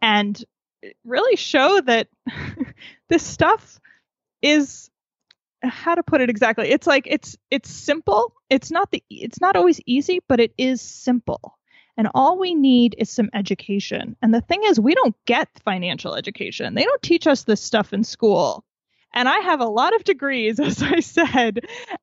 [0.00, 0.42] and
[1.04, 2.08] really show that
[3.08, 3.78] this stuff
[4.42, 4.90] is
[5.62, 9.56] how to put it exactly it's like it's it's simple it's not the it's not
[9.56, 11.57] always easy but it is simple
[11.98, 14.16] and all we need is some education.
[14.22, 16.74] And the thing is we don't get financial education.
[16.74, 18.64] They don't teach us this stuff in school.
[19.14, 21.60] And i have a lot of degrees as i said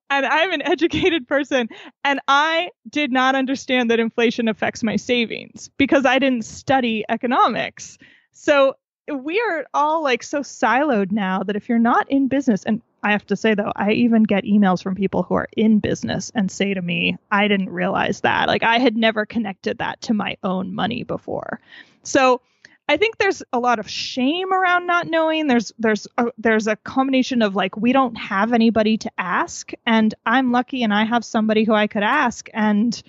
[0.09, 1.69] and i'm an educated person.
[2.03, 7.97] And i did not understand that inflation affects my savings because i didn't study economics.
[8.33, 8.75] So
[9.13, 13.11] we are all like so siloed now that if you're not in business and I
[13.11, 16.49] have to say though, I even get emails from people who are in business and
[16.49, 18.47] say to me, I didn't realize that.
[18.47, 21.59] Like I had never connected that to my own money before.
[22.01, 22.41] So
[22.89, 25.45] I think there's a lot of shame around not knowing.
[25.45, 30.13] There's there's a, there's a combination of like we don't have anybody to ask, and
[30.25, 32.99] I'm lucky and I have somebody who I could ask, and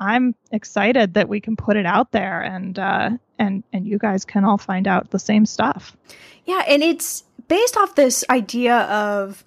[0.00, 4.24] I'm excited that we can put it out there, and uh, and and you guys
[4.24, 5.94] can all find out the same stuff.
[6.46, 9.44] Yeah, and it's based off this idea of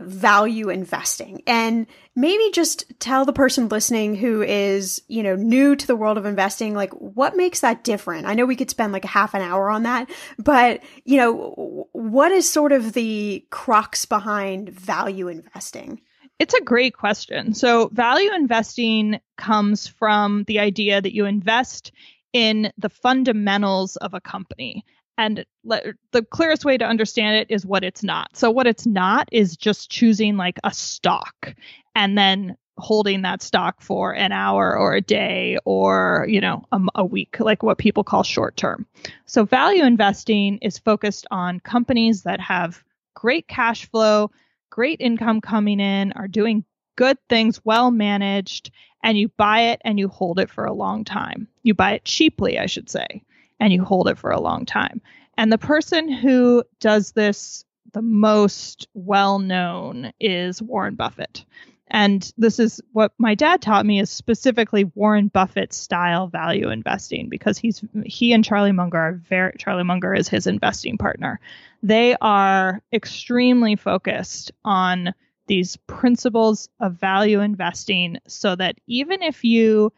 [0.00, 1.86] value investing and
[2.16, 6.24] maybe just tell the person listening who is, you know, new to the world of
[6.24, 8.26] investing, like what makes that different?
[8.26, 11.88] I know we could spend like a half an hour on that, but you know,
[11.92, 16.00] what is sort of the crux behind value investing?
[16.38, 17.54] It's a great question.
[17.54, 21.92] So, value investing comes from the idea that you invest
[22.32, 24.84] in the fundamentals of a company
[25.18, 28.36] and le- the clearest way to understand it is what it's not.
[28.36, 31.54] So what it's not is just choosing like a stock
[31.94, 36.80] and then holding that stock for an hour or a day or you know a,
[36.96, 38.86] a week like what people call short term.
[39.26, 42.82] So value investing is focused on companies that have
[43.14, 44.30] great cash flow
[44.70, 46.64] great income coming in are doing
[46.96, 48.70] good things well managed
[49.04, 51.46] and you buy it and you hold it for a long time.
[51.62, 53.22] You buy it cheaply i should say
[53.62, 55.00] and you hold it for a long time.
[55.38, 61.44] And the person who does this the most well known is Warren Buffett.
[61.86, 67.28] And this is what my dad taught me is specifically Warren Buffett style value investing
[67.28, 71.38] because he's he and Charlie Munger are very Charlie Munger is his investing partner.
[71.84, 75.14] They are extremely focused on
[75.46, 79.92] these principles of value investing so that even if you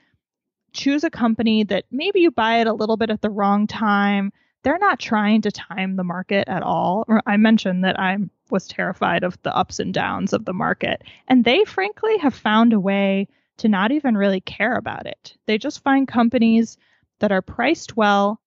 [0.74, 4.32] choose a company that maybe you buy it a little bit at the wrong time.
[4.62, 7.06] They're not trying to time the market at all.
[7.26, 8.18] I mentioned that I
[8.50, 11.02] was terrified of the ups and downs of the market.
[11.28, 15.36] And they frankly have found a way to not even really care about it.
[15.46, 16.76] They just find companies
[17.20, 18.40] that are priced well,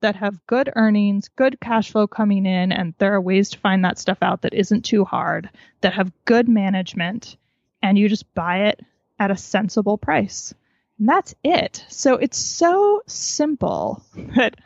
[0.00, 3.84] that have good earnings, good cash flow coming in, and there are ways to find
[3.84, 5.48] that stuff out that isn't too hard,
[5.80, 7.36] that have good management,
[7.82, 8.80] and you just buy it
[9.18, 10.54] at a sensible price.
[10.98, 11.84] And that's it.
[11.88, 14.02] So it's so simple
[14.36, 14.56] that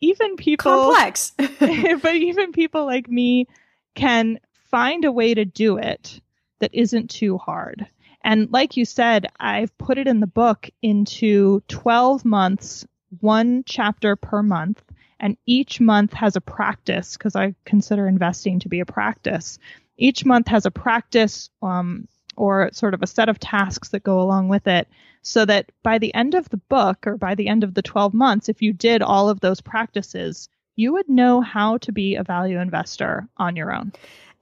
[0.00, 3.48] even people complex, but even people like me
[3.94, 4.38] can
[4.70, 6.20] find a way to do it
[6.60, 7.86] that isn't too hard.
[8.22, 12.86] And like you said, I've put it in the book into 12 months,
[13.20, 14.82] one chapter per month.
[15.20, 19.58] And each month has a practice because I consider investing to be a practice.
[19.96, 24.20] Each month has a practice um, or sort of a set of tasks that go
[24.20, 24.88] along with it
[25.22, 28.14] so that by the end of the book or by the end of the 12
[28.14, 32.24] months if you did all of those practices you would know how to be a
[32.24, 33.92] value investor on your own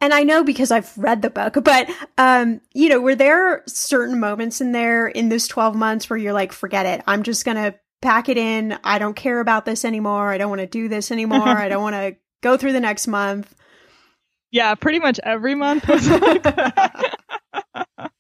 [0.01, 1.89] and I know because I've read the book, but
[2.19, 6.33] um, you know, were there certain moments in there in this 12 months where you're
[6.33, 7.05] like, forget it.
[7.07, 8.77] I'm just gonna pack it in.
[8.85, 10.31] I don't care about this anymore.
[10.31, 11.41] I don't want to do this anymore.
[11.49, 13.55] I don't want to go through the next month.
[14.53, 17.19] Yeah, pretty much every month was like that.
[17.75, 18.11] it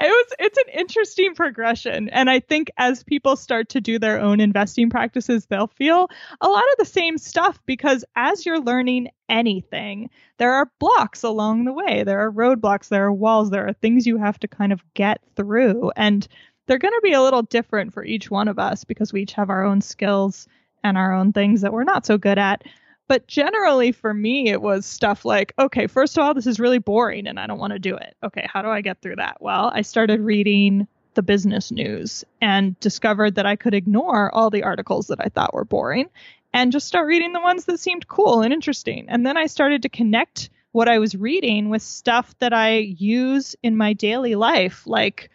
[0.00, 2.08] was it's an interesting progression.
[2.08, 6.08] And I think as people start to do their own investing practices, they'll feel
[6.40, 10.08] a lot of the same stuff because as you're learning anything,
[10.38, 12.02] there are blocks along the way.
[12.02, 15.20] There are roadblocks, there are walls, there are things you have to kind of get
[15.36, 15.92] through.
[15.96, 16.26] And
[16.66, 19.34] they're going to be a little different for each one of us because we each
[19.34, 20.48] have our own skills
[20.82, 22.62] and our own things that we're not so good at.
[23.08, 26.78] But generally, for me, it was stuff like, okay, first of all, this is really
[26.78, 28.14] boring and I don't want to do it.
[28.22, 29.38] Okay, how do I get through that?
[29.40, 34.62] Well, I started reading the business news and discovered that I could ignore all the
[34.62, 36.08] articles that I thought were boring
[36.52, 39.06] and just start reading the ones that seemed cool and interesting.
[39.08, 43.56] And then I started to connect what I was reading with stuff that I use
[43.62, 45.30] in my daily life, like,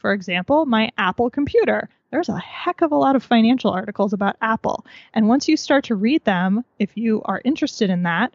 [0.00, 4.36] for example, my Apple computer there's a heck of a lot of financial articles about
[4.42, 4.84] Apple.
[5.14, 8.34] And once you start to read them, if you are interested in that,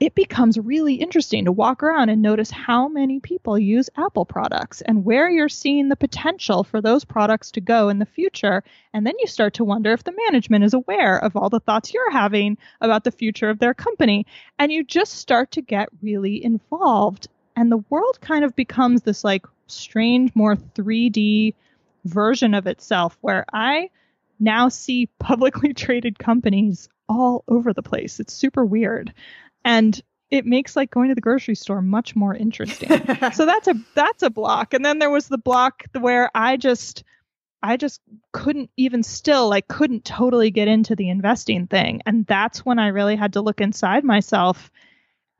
[0.00, 4.80] it becomes really interesting to walk around and notice how many people use Apple products
[4.82, 8.62] and where you're seeing the potential for those products to go in the future.
[8.94, 11.92] And then you start to wonder if the management is aware of all the thoughts
[11.92, 14.24] you're having about the future of their company.
[14.60, 17.26] And you just start to get really involved.
[17.56, 21.54] And the world kind of becomes this like strange, more 3D
[22.04, 23.90] version of itself where I
[24.40, 28.20] now see publicly traded companies all over the place.
[28.20, 29.12] It's super weird.
[29.64, 30.00] And
[30.30, 32.88] it makes like going to the grocery store much more interesting.
[33.32, 34.74] so that's a that's a block.
[34.74, 37.02] And then there was the block where I just
[37.62, 38.00] I just
[38.32, 42.02] couldn't even still like couldn't totally get into the investing thing.
[42.06, 44.70] And that's when I really had to look inside myself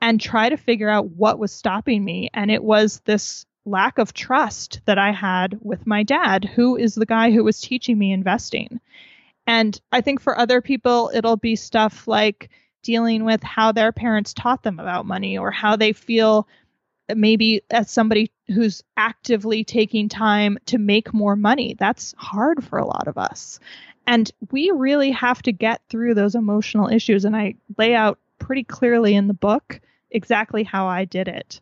[0.00, 2.30] and try to figure out what was stopping me.
[2.32, 6.94] And it was this lack of trust that I had with my dad, who is
[6.94, 8.80] the guy who was teaching me investing.
[9.46, 12.50] And I think for other people, it'll be stuff like
[12.82, 16.46] dealing with how their parents taught them about money or how they feel
[17.14, 21.74] maybe as somebody who's actively taking time to make more money.
[21.78, 23.58] That's hard for a lot of us.
[24.06, 27.24] And we really have to get through those emotional issues.
[27.24, 31.60] And I lay out pretty clearly in the book exactly how I did it.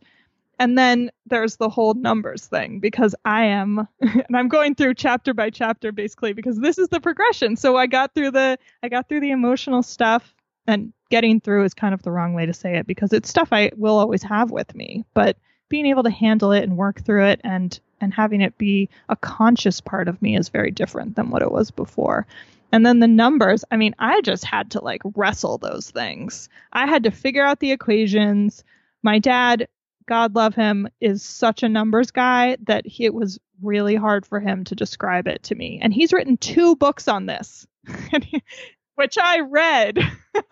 [0.59, 5.35] And then there's the whole numbers thing because I am and I'm going through chapter
[5.35, 7.57] by chapter basically because this is the progression.
[7.57, 10.35] So I got through the I got through the emotional stuff
[10.67, 13.49] and getting through is kind of the wrong way to say it because it's stuff
[13.53, 15.37] I will always have with me, but
[15.69, 19.17] being able to handle it and work through it and and having it be a
[19.17, 22.27] conscious part of me is very different than what it was before.
[22.73, 26.49] And then the numbers, I mean, I just had to like wrestle those things.
[26.73, 28.65] I had to figure out the equations.
[29.03, 29.69] My dad
[30.07, 34.41] God love him, is such a numbers guy that he, it was really hard for
[34.41, 35.81] him to describe it to me.
[35.83, 37.67] And he's written two books on this,
[38.95, 39.99] which I read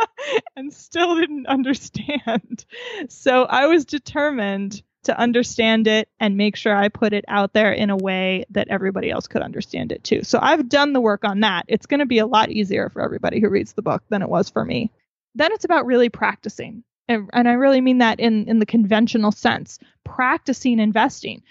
[0.57, 2.65] and still didn't understand.
[3.09, 7.73] So I was determined to understand it and make sure I put it out there
[7.73, 10.25] in a way that everybody else could understand it too.
[10.25, 11.67] So I've done the work on that.
[11.69, 14.29] It's going to be a lot easier for everybody who reads the book than it
[14.29, 14.91] was for me.
[15.35, 19.79] Then it's about really practicing and, I really mean that in, in the conventional sense,
[20.05, 21.43] practicing investing,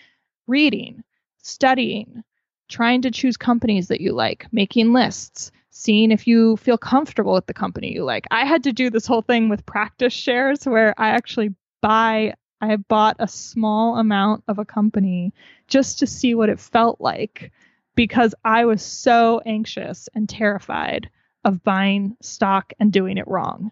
[0.47, 1.03] reading,
[1.41, 2.23] studying,
[2.69, 7.45] trying to choose companies that you like, making lists, seeing if you feel comfortable with
[7.45, 8.25] the company you like.
[8.31, 12.77] I had to do this whole thing with practice shares where I actually buy I
[12.77, 15.33] bought a small amount of a company
[15.67, 17.51] just to see what it felt like
[17.93, 21.09] because I was so anxious and terrified
[21.43, 23.71] of buying stock and doing it wrong.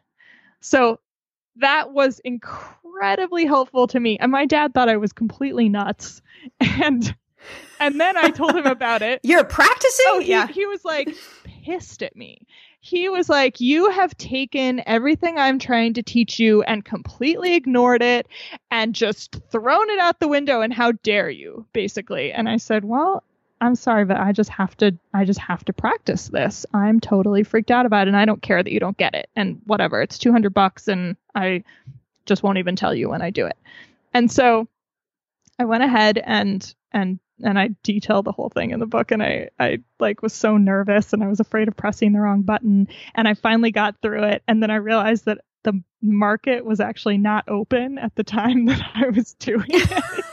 [0.60, 1.00] So
[1.62, 4.18] that was incredibly helpful to me.
[4.20, 6.22] And my dad thought I was completely nuts.
[6.84, 7.16] And
[7.80, 9.20] and then I told him about it.
[9.24, 10.06] You're practicing?
[10.10, 10.48] Oh, he, yeah.
[10.48, 12.46] He was like pissed at me.
[12.80, 18.04] He was like, You have taken everything I'm trying to teach you and completely ignored
[18.04, 18.28] it
[18.70, 20.62] and just thrown it out the window.
[20.62, 22.32] And how dare you, basically.
[22.32, 23.24] And I said, Well,
[23.62, 26.66] I'm sorry, but I just have to I just have to practice this.
[26.74, 29.30] I'm totally freaked out about it and I don't care that you don't get it.
[29.36, 31.64] And whatever, it's 200 bucks and I
[32.26, 33.58] just won't even tell you when I do it.
[34.14, 34.68] And so
[35.60, 39.22] I went ahead and and and I detailed the whole thing in the book and
[39.22, 42.88] I I like was so nervous and I was afraid of pressing the wrong button
[43.14, 47.20] and I finally got through it and then I realized that the market was actually
[47.20, 50.26] not open at the time that I was doing it.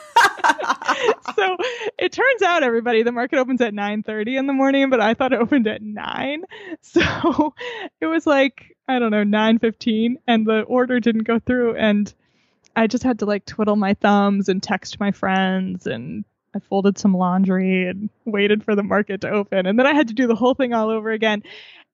[1.36, 1.56] so
[1.98, 5.32] it turns out everybody the market opens at 9:30 in the morning but I thought
[5.32, 6.44] it opened at 9
[6.80, 7.54] so
[8.00, 12.12] it was like I don't know 9:15 and the order didn't go through and
[12.76, 16.24] I just had to like twiddle my thumbs and text my friends and
[16.54, 20.08] I folded some laundry and waited for the market to open and then I had
[20.08, 21.42] to do the whole thing all over again.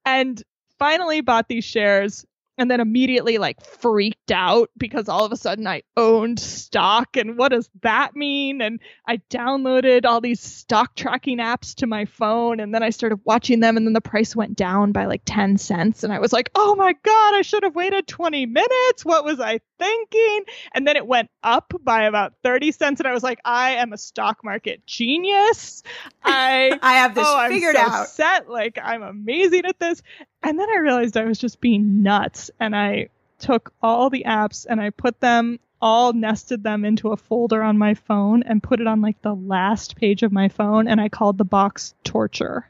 [0.06, 0.42] And
[0.78, 2.26] finally bought these shares
[2.58, 7.36] and then immediately like freaked out because all of a sudden I owned stock and
[7.36, 8.60] what does that mean?
[8.60, 13.20] And I downloaded all these stock tracking apps to my phone and then I started
[13.24, 16.32] watching them and then the price went down by like 10 cents and I was
[16.32, 19.04] like, "Oh my god, I should have waited 20 minutes.
[19.04, 23.12] What was I thinking?" And then it went up by about 30 cents and I
[23.12, 25.82] was like, "I am a stock market genius.
[26.24, 30.02] I I have this oh, figured so out." Set like I'm amazing at this."
[30.44, 34.66] And then I realized I was just being nuts and I took all the apps
[34.68, 38.80] and I put them all nested them into a folder on my phone and put
[38.80, 42.68] it on like the last page of my phone and I called the box torture.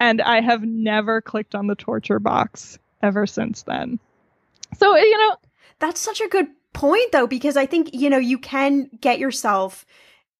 [0.00, 3.98] And I have never clicked on the torture box ever since then.
[4.78, 5.36] So, you know,
[5.78, 9.84] That's such a good point though because I think, you know, you can get yourself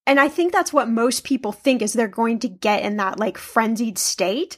[0.06, 3.18] and I think that's what most people think is they're going to get in that
[3.18, 4.56] like frenzied state.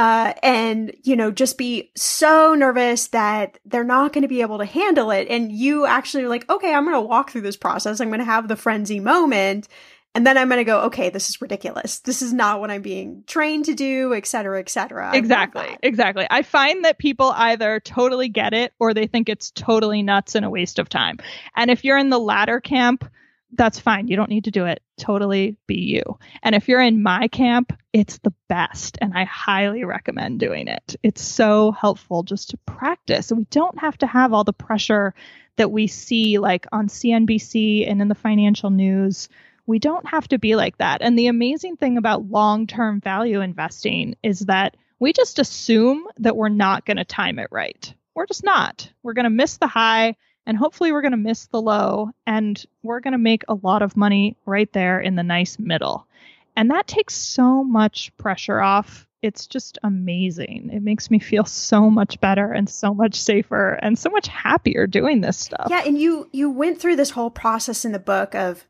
[0.00, 4.56] Uh, and you know, just be so nervous that they're not going to be able
[4.56, 5.28] to handle it.
[5.28, 8.00] And you actually are like, okay, I'm going to walk through this process.
[8.00, 9.68] I'm going to have the frenzy moment.
[10.14, 11.98] And then I'm going to go, okay, this is ridiculous.
[11.98, 15.10] This is not what I'm being trained to do, et cetera, et cetera.
[15.12, 15.76] I Exactly.
[15.82, 16.26] Exactly.
[16.30, 20.46] I find that people either totally get it or they think it's totally nuts and
[20.46, 21.18] a waste of time.
[21.56, 23.04] And if you're in the latter camp,
[23.52, 24.08] that's fine.
[24.08, 24.82] You don't need to do it.
[25.00, 26.02] Totally be you.
[26.42, 28.98] And if you're in my camp, it's the best.
[29.00, 30.94] And I highly recommend doing it.
[31.02, 33.32] It's so helpful just to practice.
[33.32, 35.14] We don't have to have all the pressure
[35.56, 39.30] that we see like on CNBC and in the financial news.
[39.66, 41.00] We don't have to be like that.
[41.00, 46.36] And the amazing thing about long term value investing is that we just assume that
[46.36, 47.94] we're not going to time it right.
[48.14, 48.90] We're just not.
[49.02, 50.16] We're going to miss the high
[50.50, 53.82] and hopefully we're going to miss the low and we're going to make a lot
[53.82, 56.08] of money right there in the nice middle.
[56.56, 59.06] And that takes so much pressure off.
[59.22, 60.70] It's just amazing.
[60.72, 64.88] It makes me feel so much better and so much safer and so much happier
[64.88, 65.68] doing this stuff.
[65.70, 68.66] Yeah, and you you went through this whole process in the book of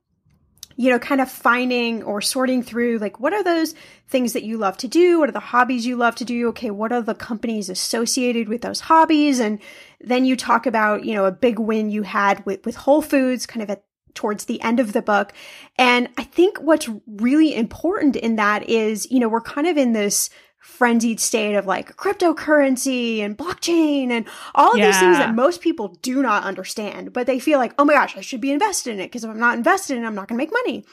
[0.80, 3.74] you know kind of finding or sorting through like what are those
[4.08, 5.18] things that you love to do?
[5.18, 6.48] What are the hobbies you love to do?
[6.48, 9.40] Okay what are the companies associated with those hobbies?
[9.40, 9.58] And
[10.00, 13.44] then you talk about you know a big win you had with with Whole Foods
[13.44, 15.34] kind of at towards the end of the book.
[15.76, 19.92] And i think what's really important in that is you know we're kind of in
[19.92, 20.30] this
[20.60, 25.88] frenzied state of like cryptocurrency and blockchain and all of these things that most people
[26.02, 29.00] do not understand, but they feel like, oh my gosh, I should be invested in
[29.00, 30.84] it because if I'm not invested in it, I'm not going to make money.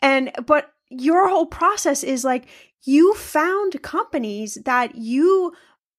[0.00, 2.46] And, but your whole process is like
[2.84, 5.52] you found companies that you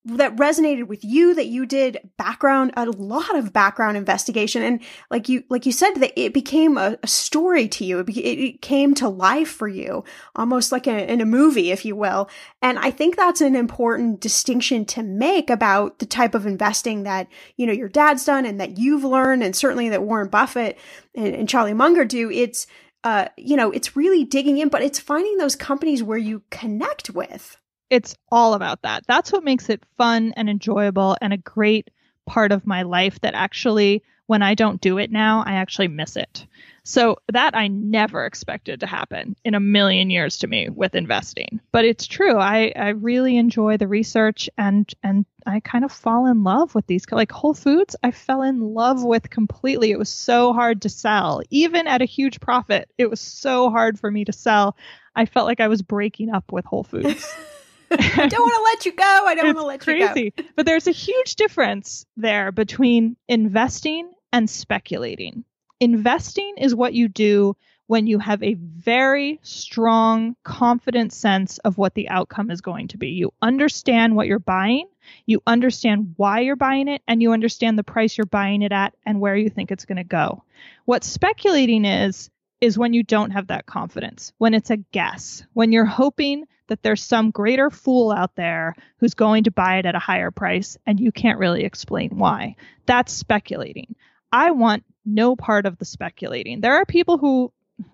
[0.06, 4.62] that resonated with you that you did background a lot of background investigation.
[4.62, 8.00] And like you like you said that it became a, a story to you.
[8.00, 10.04] It, be, it, came to life for you
[10.36, 12.30] almost like a, in a movie if you will.
[12.62, 17.28] And i think that's an important distinction to make about the type of investing that
[17.56, 20.78] you know your dad's done and that you've learned and certainly that warren buffett
[21.16, 22.30] and, and charlie munger do.
[22.30, 22.68] It's
[23.04, 27.10] uh, you know, it's really digging in, but it's finding those companies where you connect
[27.10, 27.58] with.
[27.94, 29.06] It's all about that.
[29.08, 31.92] That's what makes it fun and enjoyable and a great
[32.26, 36.16] part of my life that actually, when I don't do it now, I actually miss
[36.16, 36.48] it.
[36.84, 41.60] So that I never expected to happen in a million years to me with investing.
[41.72, 42.40] But it's true.
[42.40, 46.88] I, I really enjoy the research and and I kind of fall in love with
[46.88, 47.96] these like Whole Foods.
[48.02, 49.92] I fell in love with completely.
[49.92, 52.90] It was so hard to sell, even at a huge profit.
[52.98, 54.76] It was so hard for me to sell.
[55.16, 57.32] I felt like I was breaking up with Whole Foods.
[57.92, 59.04] I don't want to let you go.
[59.04, 60.44] I don't want to let it's you go.
[60.56, 65.44] But there's a huge difference there between investing and speculating.
[65.80, 67.56] Investing is what you do
[67.88, 72.98] when you have a very strong, confident sense of what the outcome is going to
[72.98, 73.10] be.
[73.10, 74.88] You understand what you're buying,
[75.26, 78.96] you understand why you're buying it, and you understand the price you're buying it at
[79.06, 80.44] and where you think it's going to go.
[80.86, 82.30] What speculating is,
[82.62, 86.82] is when you don't have that confidence, when it's a guess, when you're hoping that
[86.82, 90.76] there's some greater fool out there who's going to buy it at a higher price
[90.88, 92.56] and you can't really explain why.
[92.88, 93.94] That's speculating.
[94.32, 96.62] I want no part of the speculating.
[96.62, 97.54] There are people who,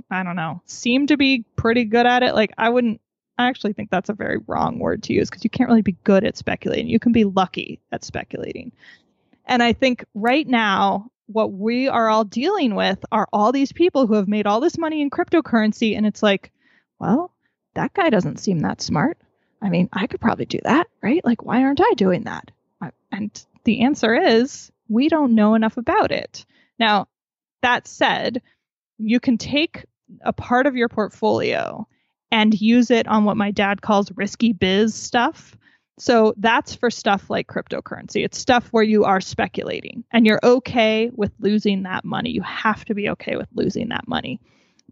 [0.10, 2.36] I don't know, seem to be pretty good at it.
[2.36, 3.02] Like, I wouldn't,
[3.38, 5.98] I actually think that's a very wrong word to use because you can't really be
[6.06, 6.88] good at speculating.
[6.88, 8.72] You can be lucky at speculating.
[9.46, 14.08] And I think right now, what we are all dealing with are all these people
[14.08, 15.98] who have made all this money in cryptocurrency.
[15.98, 16.54] And it's like,
[16.98, 17.34] well,
[17.76, 19.18] that guy doesn't seem that smart.
[19.62, 21.24] I mean, I could probably do that, right?
[21.24, 22.52] Like, why aren't I doing that?
[23.12, 26.46] And the answer is we don't know enough about it.
[26.80, 27.08] Now,
[27.62, 28.42] that said,
[28.98, 29.86] you can take
[30.22, 31.88] a part of your portfolio
[32.32, 35.58] and use it on what my dad calls risky biz stuff.
[35.98, 38.24] So that's for stuff like cryptocurrency.
[38.24, 42.30] It's stuff where you are speculating and you're okay with losing that money.
[42.30, 44.40] You have to be okay with losing that money.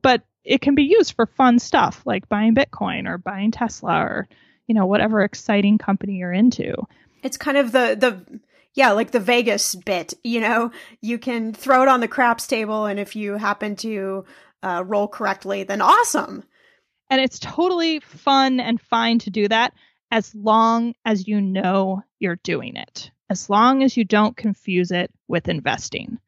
[0.02, 4.28] But it can be used for fun stuff like buying Bitcoin or buying Tesla or,
[4.66, 6.74] you know, whatever exciting company you're into.
[7.22, 8.40] It's kind of the the
[8.74, 10.72] yeah, like the Vegas bit, you know,
[11.02, 14.26] you can throw it on the craps table and if you happen to
[14.64, 16.44] uh, roll correctly, then awesome.
[17.10, 19.74] And it's totally fun and fine to do that
[20.12, 25.12] as long as you know you're doing it, as long as you don't confuse it
[25.28, 26.20] with investing.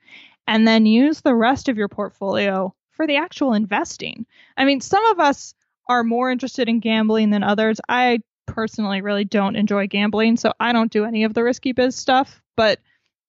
[0.48, 4.26] And then use the rest of your portfolio for the actual investing.
[4.58, 5.54] I mean, some of us
[5.88, 7.80] are more interested in gambling than others.
[7.88, 11.96] I personally really don't enjoy gambling, so I don't do any of the risky biz
[11.96, 12.82] stuff, but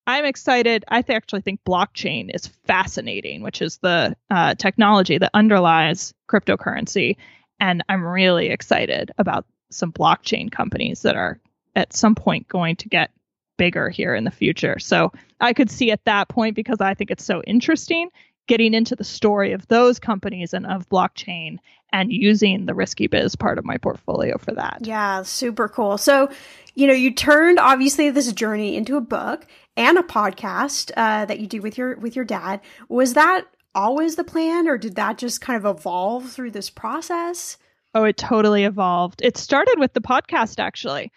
[0.07, 0.83] I'm excited.
[0.89, 7.15] I th- actually think blockchain is fascinating, which is the uh, technology that underlies cryptocurrency.
[7.61, 11.39] And I'm really excited about some blockchain companies that are
[11.77, 13.11] at some point going to get
[13.57, 14.79] bigger here in the future.
[14.79, 18.09] So I could see at that point because I think it's so interesting
[18.51, 21.57] getting into the story of those companies and of blockchain
[21.93, 24.79] and using the risky biz part of my portfolio for that.
[24.81, 25.97] Yeah, super cool.
[25.97, 26.29] So,
[26.75, 29.47] you know, you turned obviously this journey into a book
[29.77, 32.59] and a podcast uh, that you do with your with your dad.
[32.89, 37.57] Was that always the plan, or did that just kind of evolve through this process?
[37.95, 39.21] Oh, it totally evolved.
[39.23, 41.09] It started with the podcast, actually.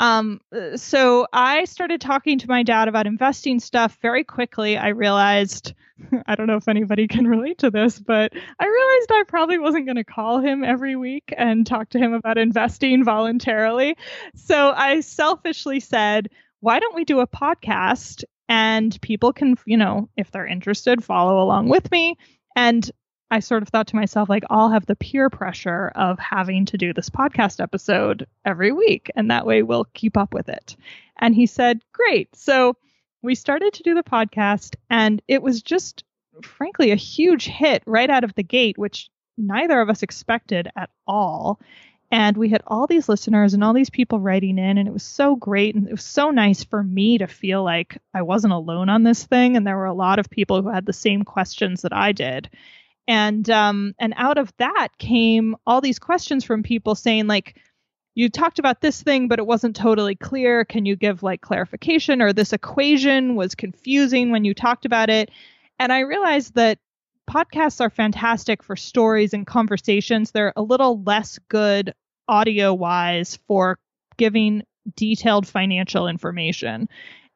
[0.00, 0.40] Um,
[0.76, 4.78] so I started talking to my dad about investing stuff very quickly.
[4.78, 5.74] I realized,
[6.26, 9.84] I don't know if anybody can relate to this, but I realized I probably wasn't
[9.84, 13.94] going to call him every week and talk to him about investing voluntarily.
[14.34, 16.30] So I selfishly said,
[16.60, 21.42] why don't we do a podcast and people can, you know, if they're interested, follow
[21.42, 22.16] along with me.
[22.56, 22.90] And
[23.30, 26.78] I sort of thought to myself, like, I'll have the peer pressure of having to
[26.78, 30.76] do this podcast episode every week, and that way we'll keep up with it.
[31.18, 32.34] And he said, Great.
[32.34, 32.76] So
[33.22, 36.02] we started to do the podcast, and it was just,
[36.42, 39.08] frankly, a huge hit right out of the gate, which
[39.38, 41.60] neither of us expected at all.
[42.12, 45.04] And we had all these listeners and all these people writing in, and it was
[45.04, 45.76] so great.
[45.76, 49.22] And it was so nice for me to feel like I wasn't alone on this
[49.22, 49.56] thing.
[49.56, 52.50] And there were a lot of people who had the same questions that I did
[53.08, 57.56] and um and out of that came all these questions from people saying like
[58.14, 60.64] you talked about this thing but it wasn't totally clear.
[60.64, 62.20] Can you give like clarification?
[62.20, 65.30] Or this equation was confusing when you talked about it.
[65.78, 66.78] And i realized that
[67.30, 70.32] podcasts are fantastic for stories and conversations.
[70.32, 71.94] They're a little less good
[72.28, 73.78] audio wise for
[74.16, 74.62] giving
[74.96, 76.88] detailed financial information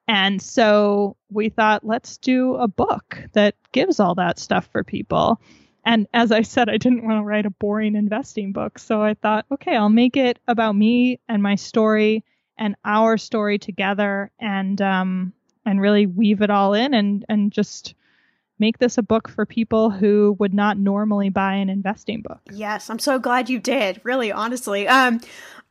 [0.07, 5.41] and so we thought, let's do a book that gives all that stuff for people.
[5.85, 8.79] And as I said, I didn't want to write a boring investing book.
[8.79, 12.25] So I thought, okay, I'll make it about me and my story
[12.57, 15.33] and our story together and um,
[15.67, 17.95] and really weave it all in and and just
[18.59, 22.41] make this a book for people who would not normally buy an investing book.
[22.53, 24.01] Yes, I'm so glad you did.
[24.05, 24.87] Really, honestly.
[24.87, 25.21] Um,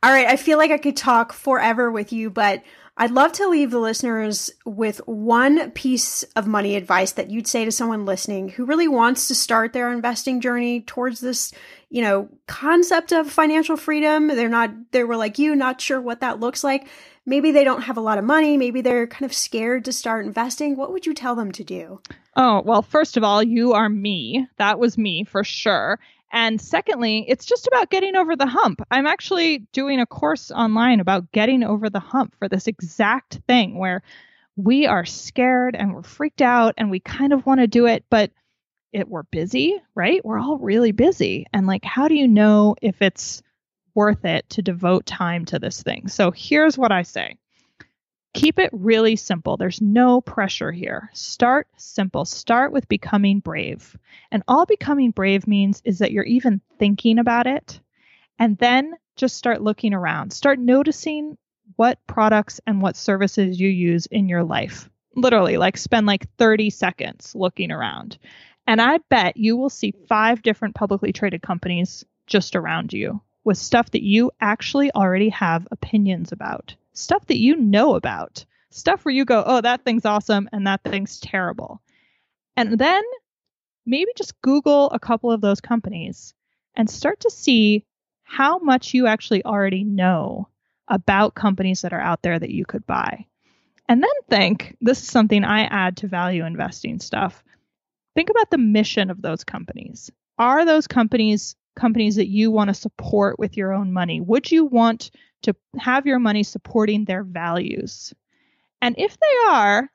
[0.02, 2.62] all right, I feel like I could talk forever with you, but
[2.96, 7.64] I'd love to leave the listeners with one piece of money advice that you'd say
[7.64, 11.52] to someone listening who really wants to start their investing journey towards this,
[11.90, 14.28] you know, concept of financial freedom.
[14.28, 16.86] They're not, they were like you, not sure what that looks like.
[17.26, 18.56] Maybe they don't have a lot of money.
[18.56, 20.76] Maybe they're kind of scared to start investing.
[20.76, 22.00] What would you tell them to do?
[22.36, 24.46] Oh, well, first of all, you are me.
[24.58, 25.98] That was me for sure.
[26.34, 28.82] And secondly, it's just about getting over the hump.
[28.90, 33.78] I'm actually doing a course online about getting over the hump for this exact thing
[33.78, 34.02] where
[34.56, 38.04] we are scared and we're freaked out and we kind of want to do it,
[38.10, 38.32] but
[38.92, 40.24] it we're busy, right?
[40.24, 41.46] We're all really busy.
[41.52, 43.40] And like how do you know if it's
[43.94, 46.08] worth it to devote time to this thing?
[46.08, 47.36] So here's what I say.
[48.34, 49.56] Keep it really simple.
[49.56, 51.08] There's no pressure here.
[51.12, 52.24] Start simple.
[52.24, 53.96] Start with becoming brave.
[54.32, 57.80] And all becoming brave means is that you're even thinking about it.
[58.40, 60.32] And then just start looking around.
[60.32, 61.38] Start noticing
[61.76, 64.90] what products and what services you use in your life.
[65.14, 68.18] Literally, like spend like 30 seconds looking around.
[68.66, 73.58] And I bet you will see five different publicly traded companies just around you with
[73.58, 79.14] stuff that you actually already have opinions about stuff that you know about, stuff where
[79.14, 81.80] you go, oh, that thing's awesome and that thing's terrible.
[82.56, 83.02] And then
[83.84, 86.34] maybe just Google a couple of those companies
[86.74, 87.84] and start to see
[88.22, 90.48] how much you actually already know
[90.88, 93.26] about companies that are out there that you could buy.
[93.88, 97.44] And then think this is something I add to value investing stuff.
[98.14, 100.10] Think about the mission of those companies.
[100.38, 104.20] Are those companies companies that you want to support with your own money?
[104.20, 105.10] Would you want
[105.44, 108.12] to have your money supporting their values?
[108.82, 109.90] And if they are,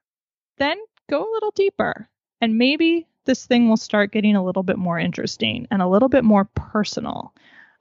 [0.57, 0.77] then
[1.09, 2.09] go a little deeper.
[2.41, 6.09] And maybe this thing will start getting a little bit more interesting and a little
[6.09, 7.33] bit more personal.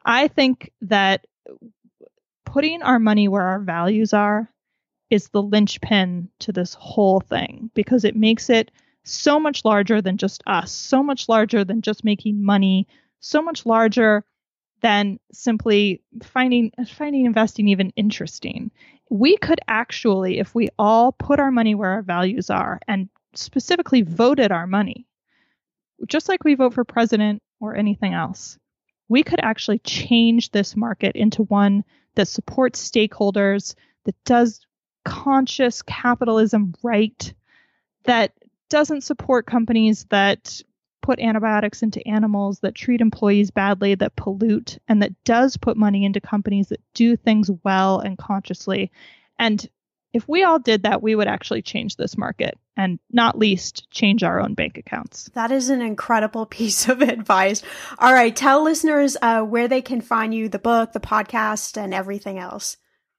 [0.04, 1.26] I think that
[2.44, 4.50] putting our money where our values are
[5.10, 8.70] is the linchpin to this whole thing because it makes it
[9.04, 12.86] so much larger than just us, so much larger than just making money,
[13.20, 14.24] so much larger
[14.80, 18.70] than simply finding finding investing even interesting.
[19.10, 24.02] We could actually, if we all put our money where our values are and specifically
[24.02, 25.06] voted our money,
[26.06, 28.58] just like we vote for president or anything else,
[29.08, 33.74] we could actually change this market into one that supports stakeholders,
[34.04, 34.60] that does
[35.04, 37.32] conscious capitalism right,
[38.04, 38.32] that
[38.68, 40.60] doesn't support companies that
[41.00, 46.04] put antibiotics into animals, that treat employees badly, that pollute, and that does put money
[46.04, 48.90] into companies that do things well and consciously.
[49.38, 49.68] And
[50.12, 54.22] if we all did that, we would actually change this market and not least change
[54.22, 55.30] our own bank accounts.
[55.34, 57.62] That is an incredible piece of advice.
[57.98, 61.92] All right, tell listeners uh, where they can find you, the book, the podcast, and
[61.92, 62.76] everything else.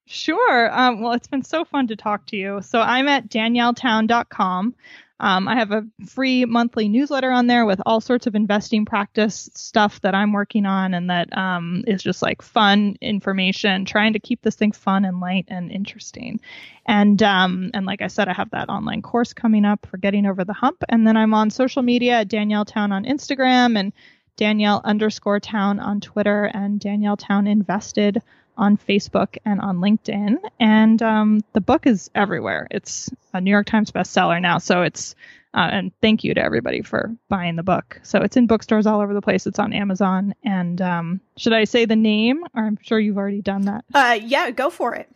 [0.08, 0.72] Sure.
[0.74, 2.62] Um, well, it's been so fun to talk to you.
[2.64, 4.74] So I'm at danielletown.com.
[5.20, 9.50] Um, I have a free monthly newsletter on there with all sorts of investing practice
[9.54, 14.20] stuff that I'm working on and that um, is just like fun information, trying to
[14.20, 16.40] keep this thing fun and light and interesting.
[16.86, 20.26] And um, and like I said, I have that online course coming up for getting
[20.26, 20.84] over the hump.
[20.88, 23.94] And then I'm on social media at Danielle Town on Instagram and
[24.38, 28.22] Danielle underscore Town on Twitter and Danielle Town Invested
[28.60, 30.36] on Facebook and on LinkedIn.
[30.60, 32.68] And um, the book is everywhere.
[32.70, 34.60] It's a New York Times bestseller now.
[34.60, 35.16] So it's,
[35.54, 38.00] uh, and thank you to everybody for buying the book.
[38.04, 39.48] So it's in bookstores all over the place.
[39.48, 40.36] It's on Amazon.
[40.44, 42.44] And um, should I say the name?
[42.54, 43.86] Or I'm sure you've already done that.
[43.94, 45.10] Uh, yeah, go for it.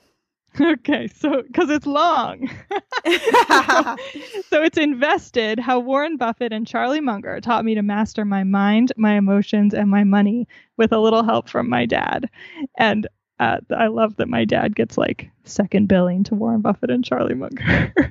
[0.62, 2.48] Okay, so because it's long.
[4.50, 8.94] so it's invested how Warren Buffett and Charlie Munger taught me to master my mind,
[8.96, 12.30] my emotions, and my money with a little help from my dad.
[12.78, 13.08] And
[13.76, 17.94] I love that my dad gets like second billing to Warren Buffett and Charlie Munger.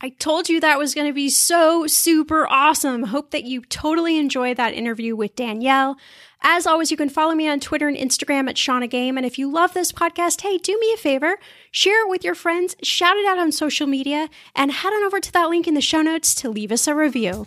[0.00, 3.04] I told you that was going to be so super awesome.
[3.04, 5.96] Hope that you totally enjoyed that interview with Danielle.
[6.42, 9.16] As always, you can follow me on Twitter and Instagram at Shannah Game.
[9.16, 11.38] And if you love this podcast, hey, do me a favor,
[11.70, 15.20] share it with your friends, shout it out on social media, and head on over
[15.20, 17.46] to that link in the show notes to leave us a review.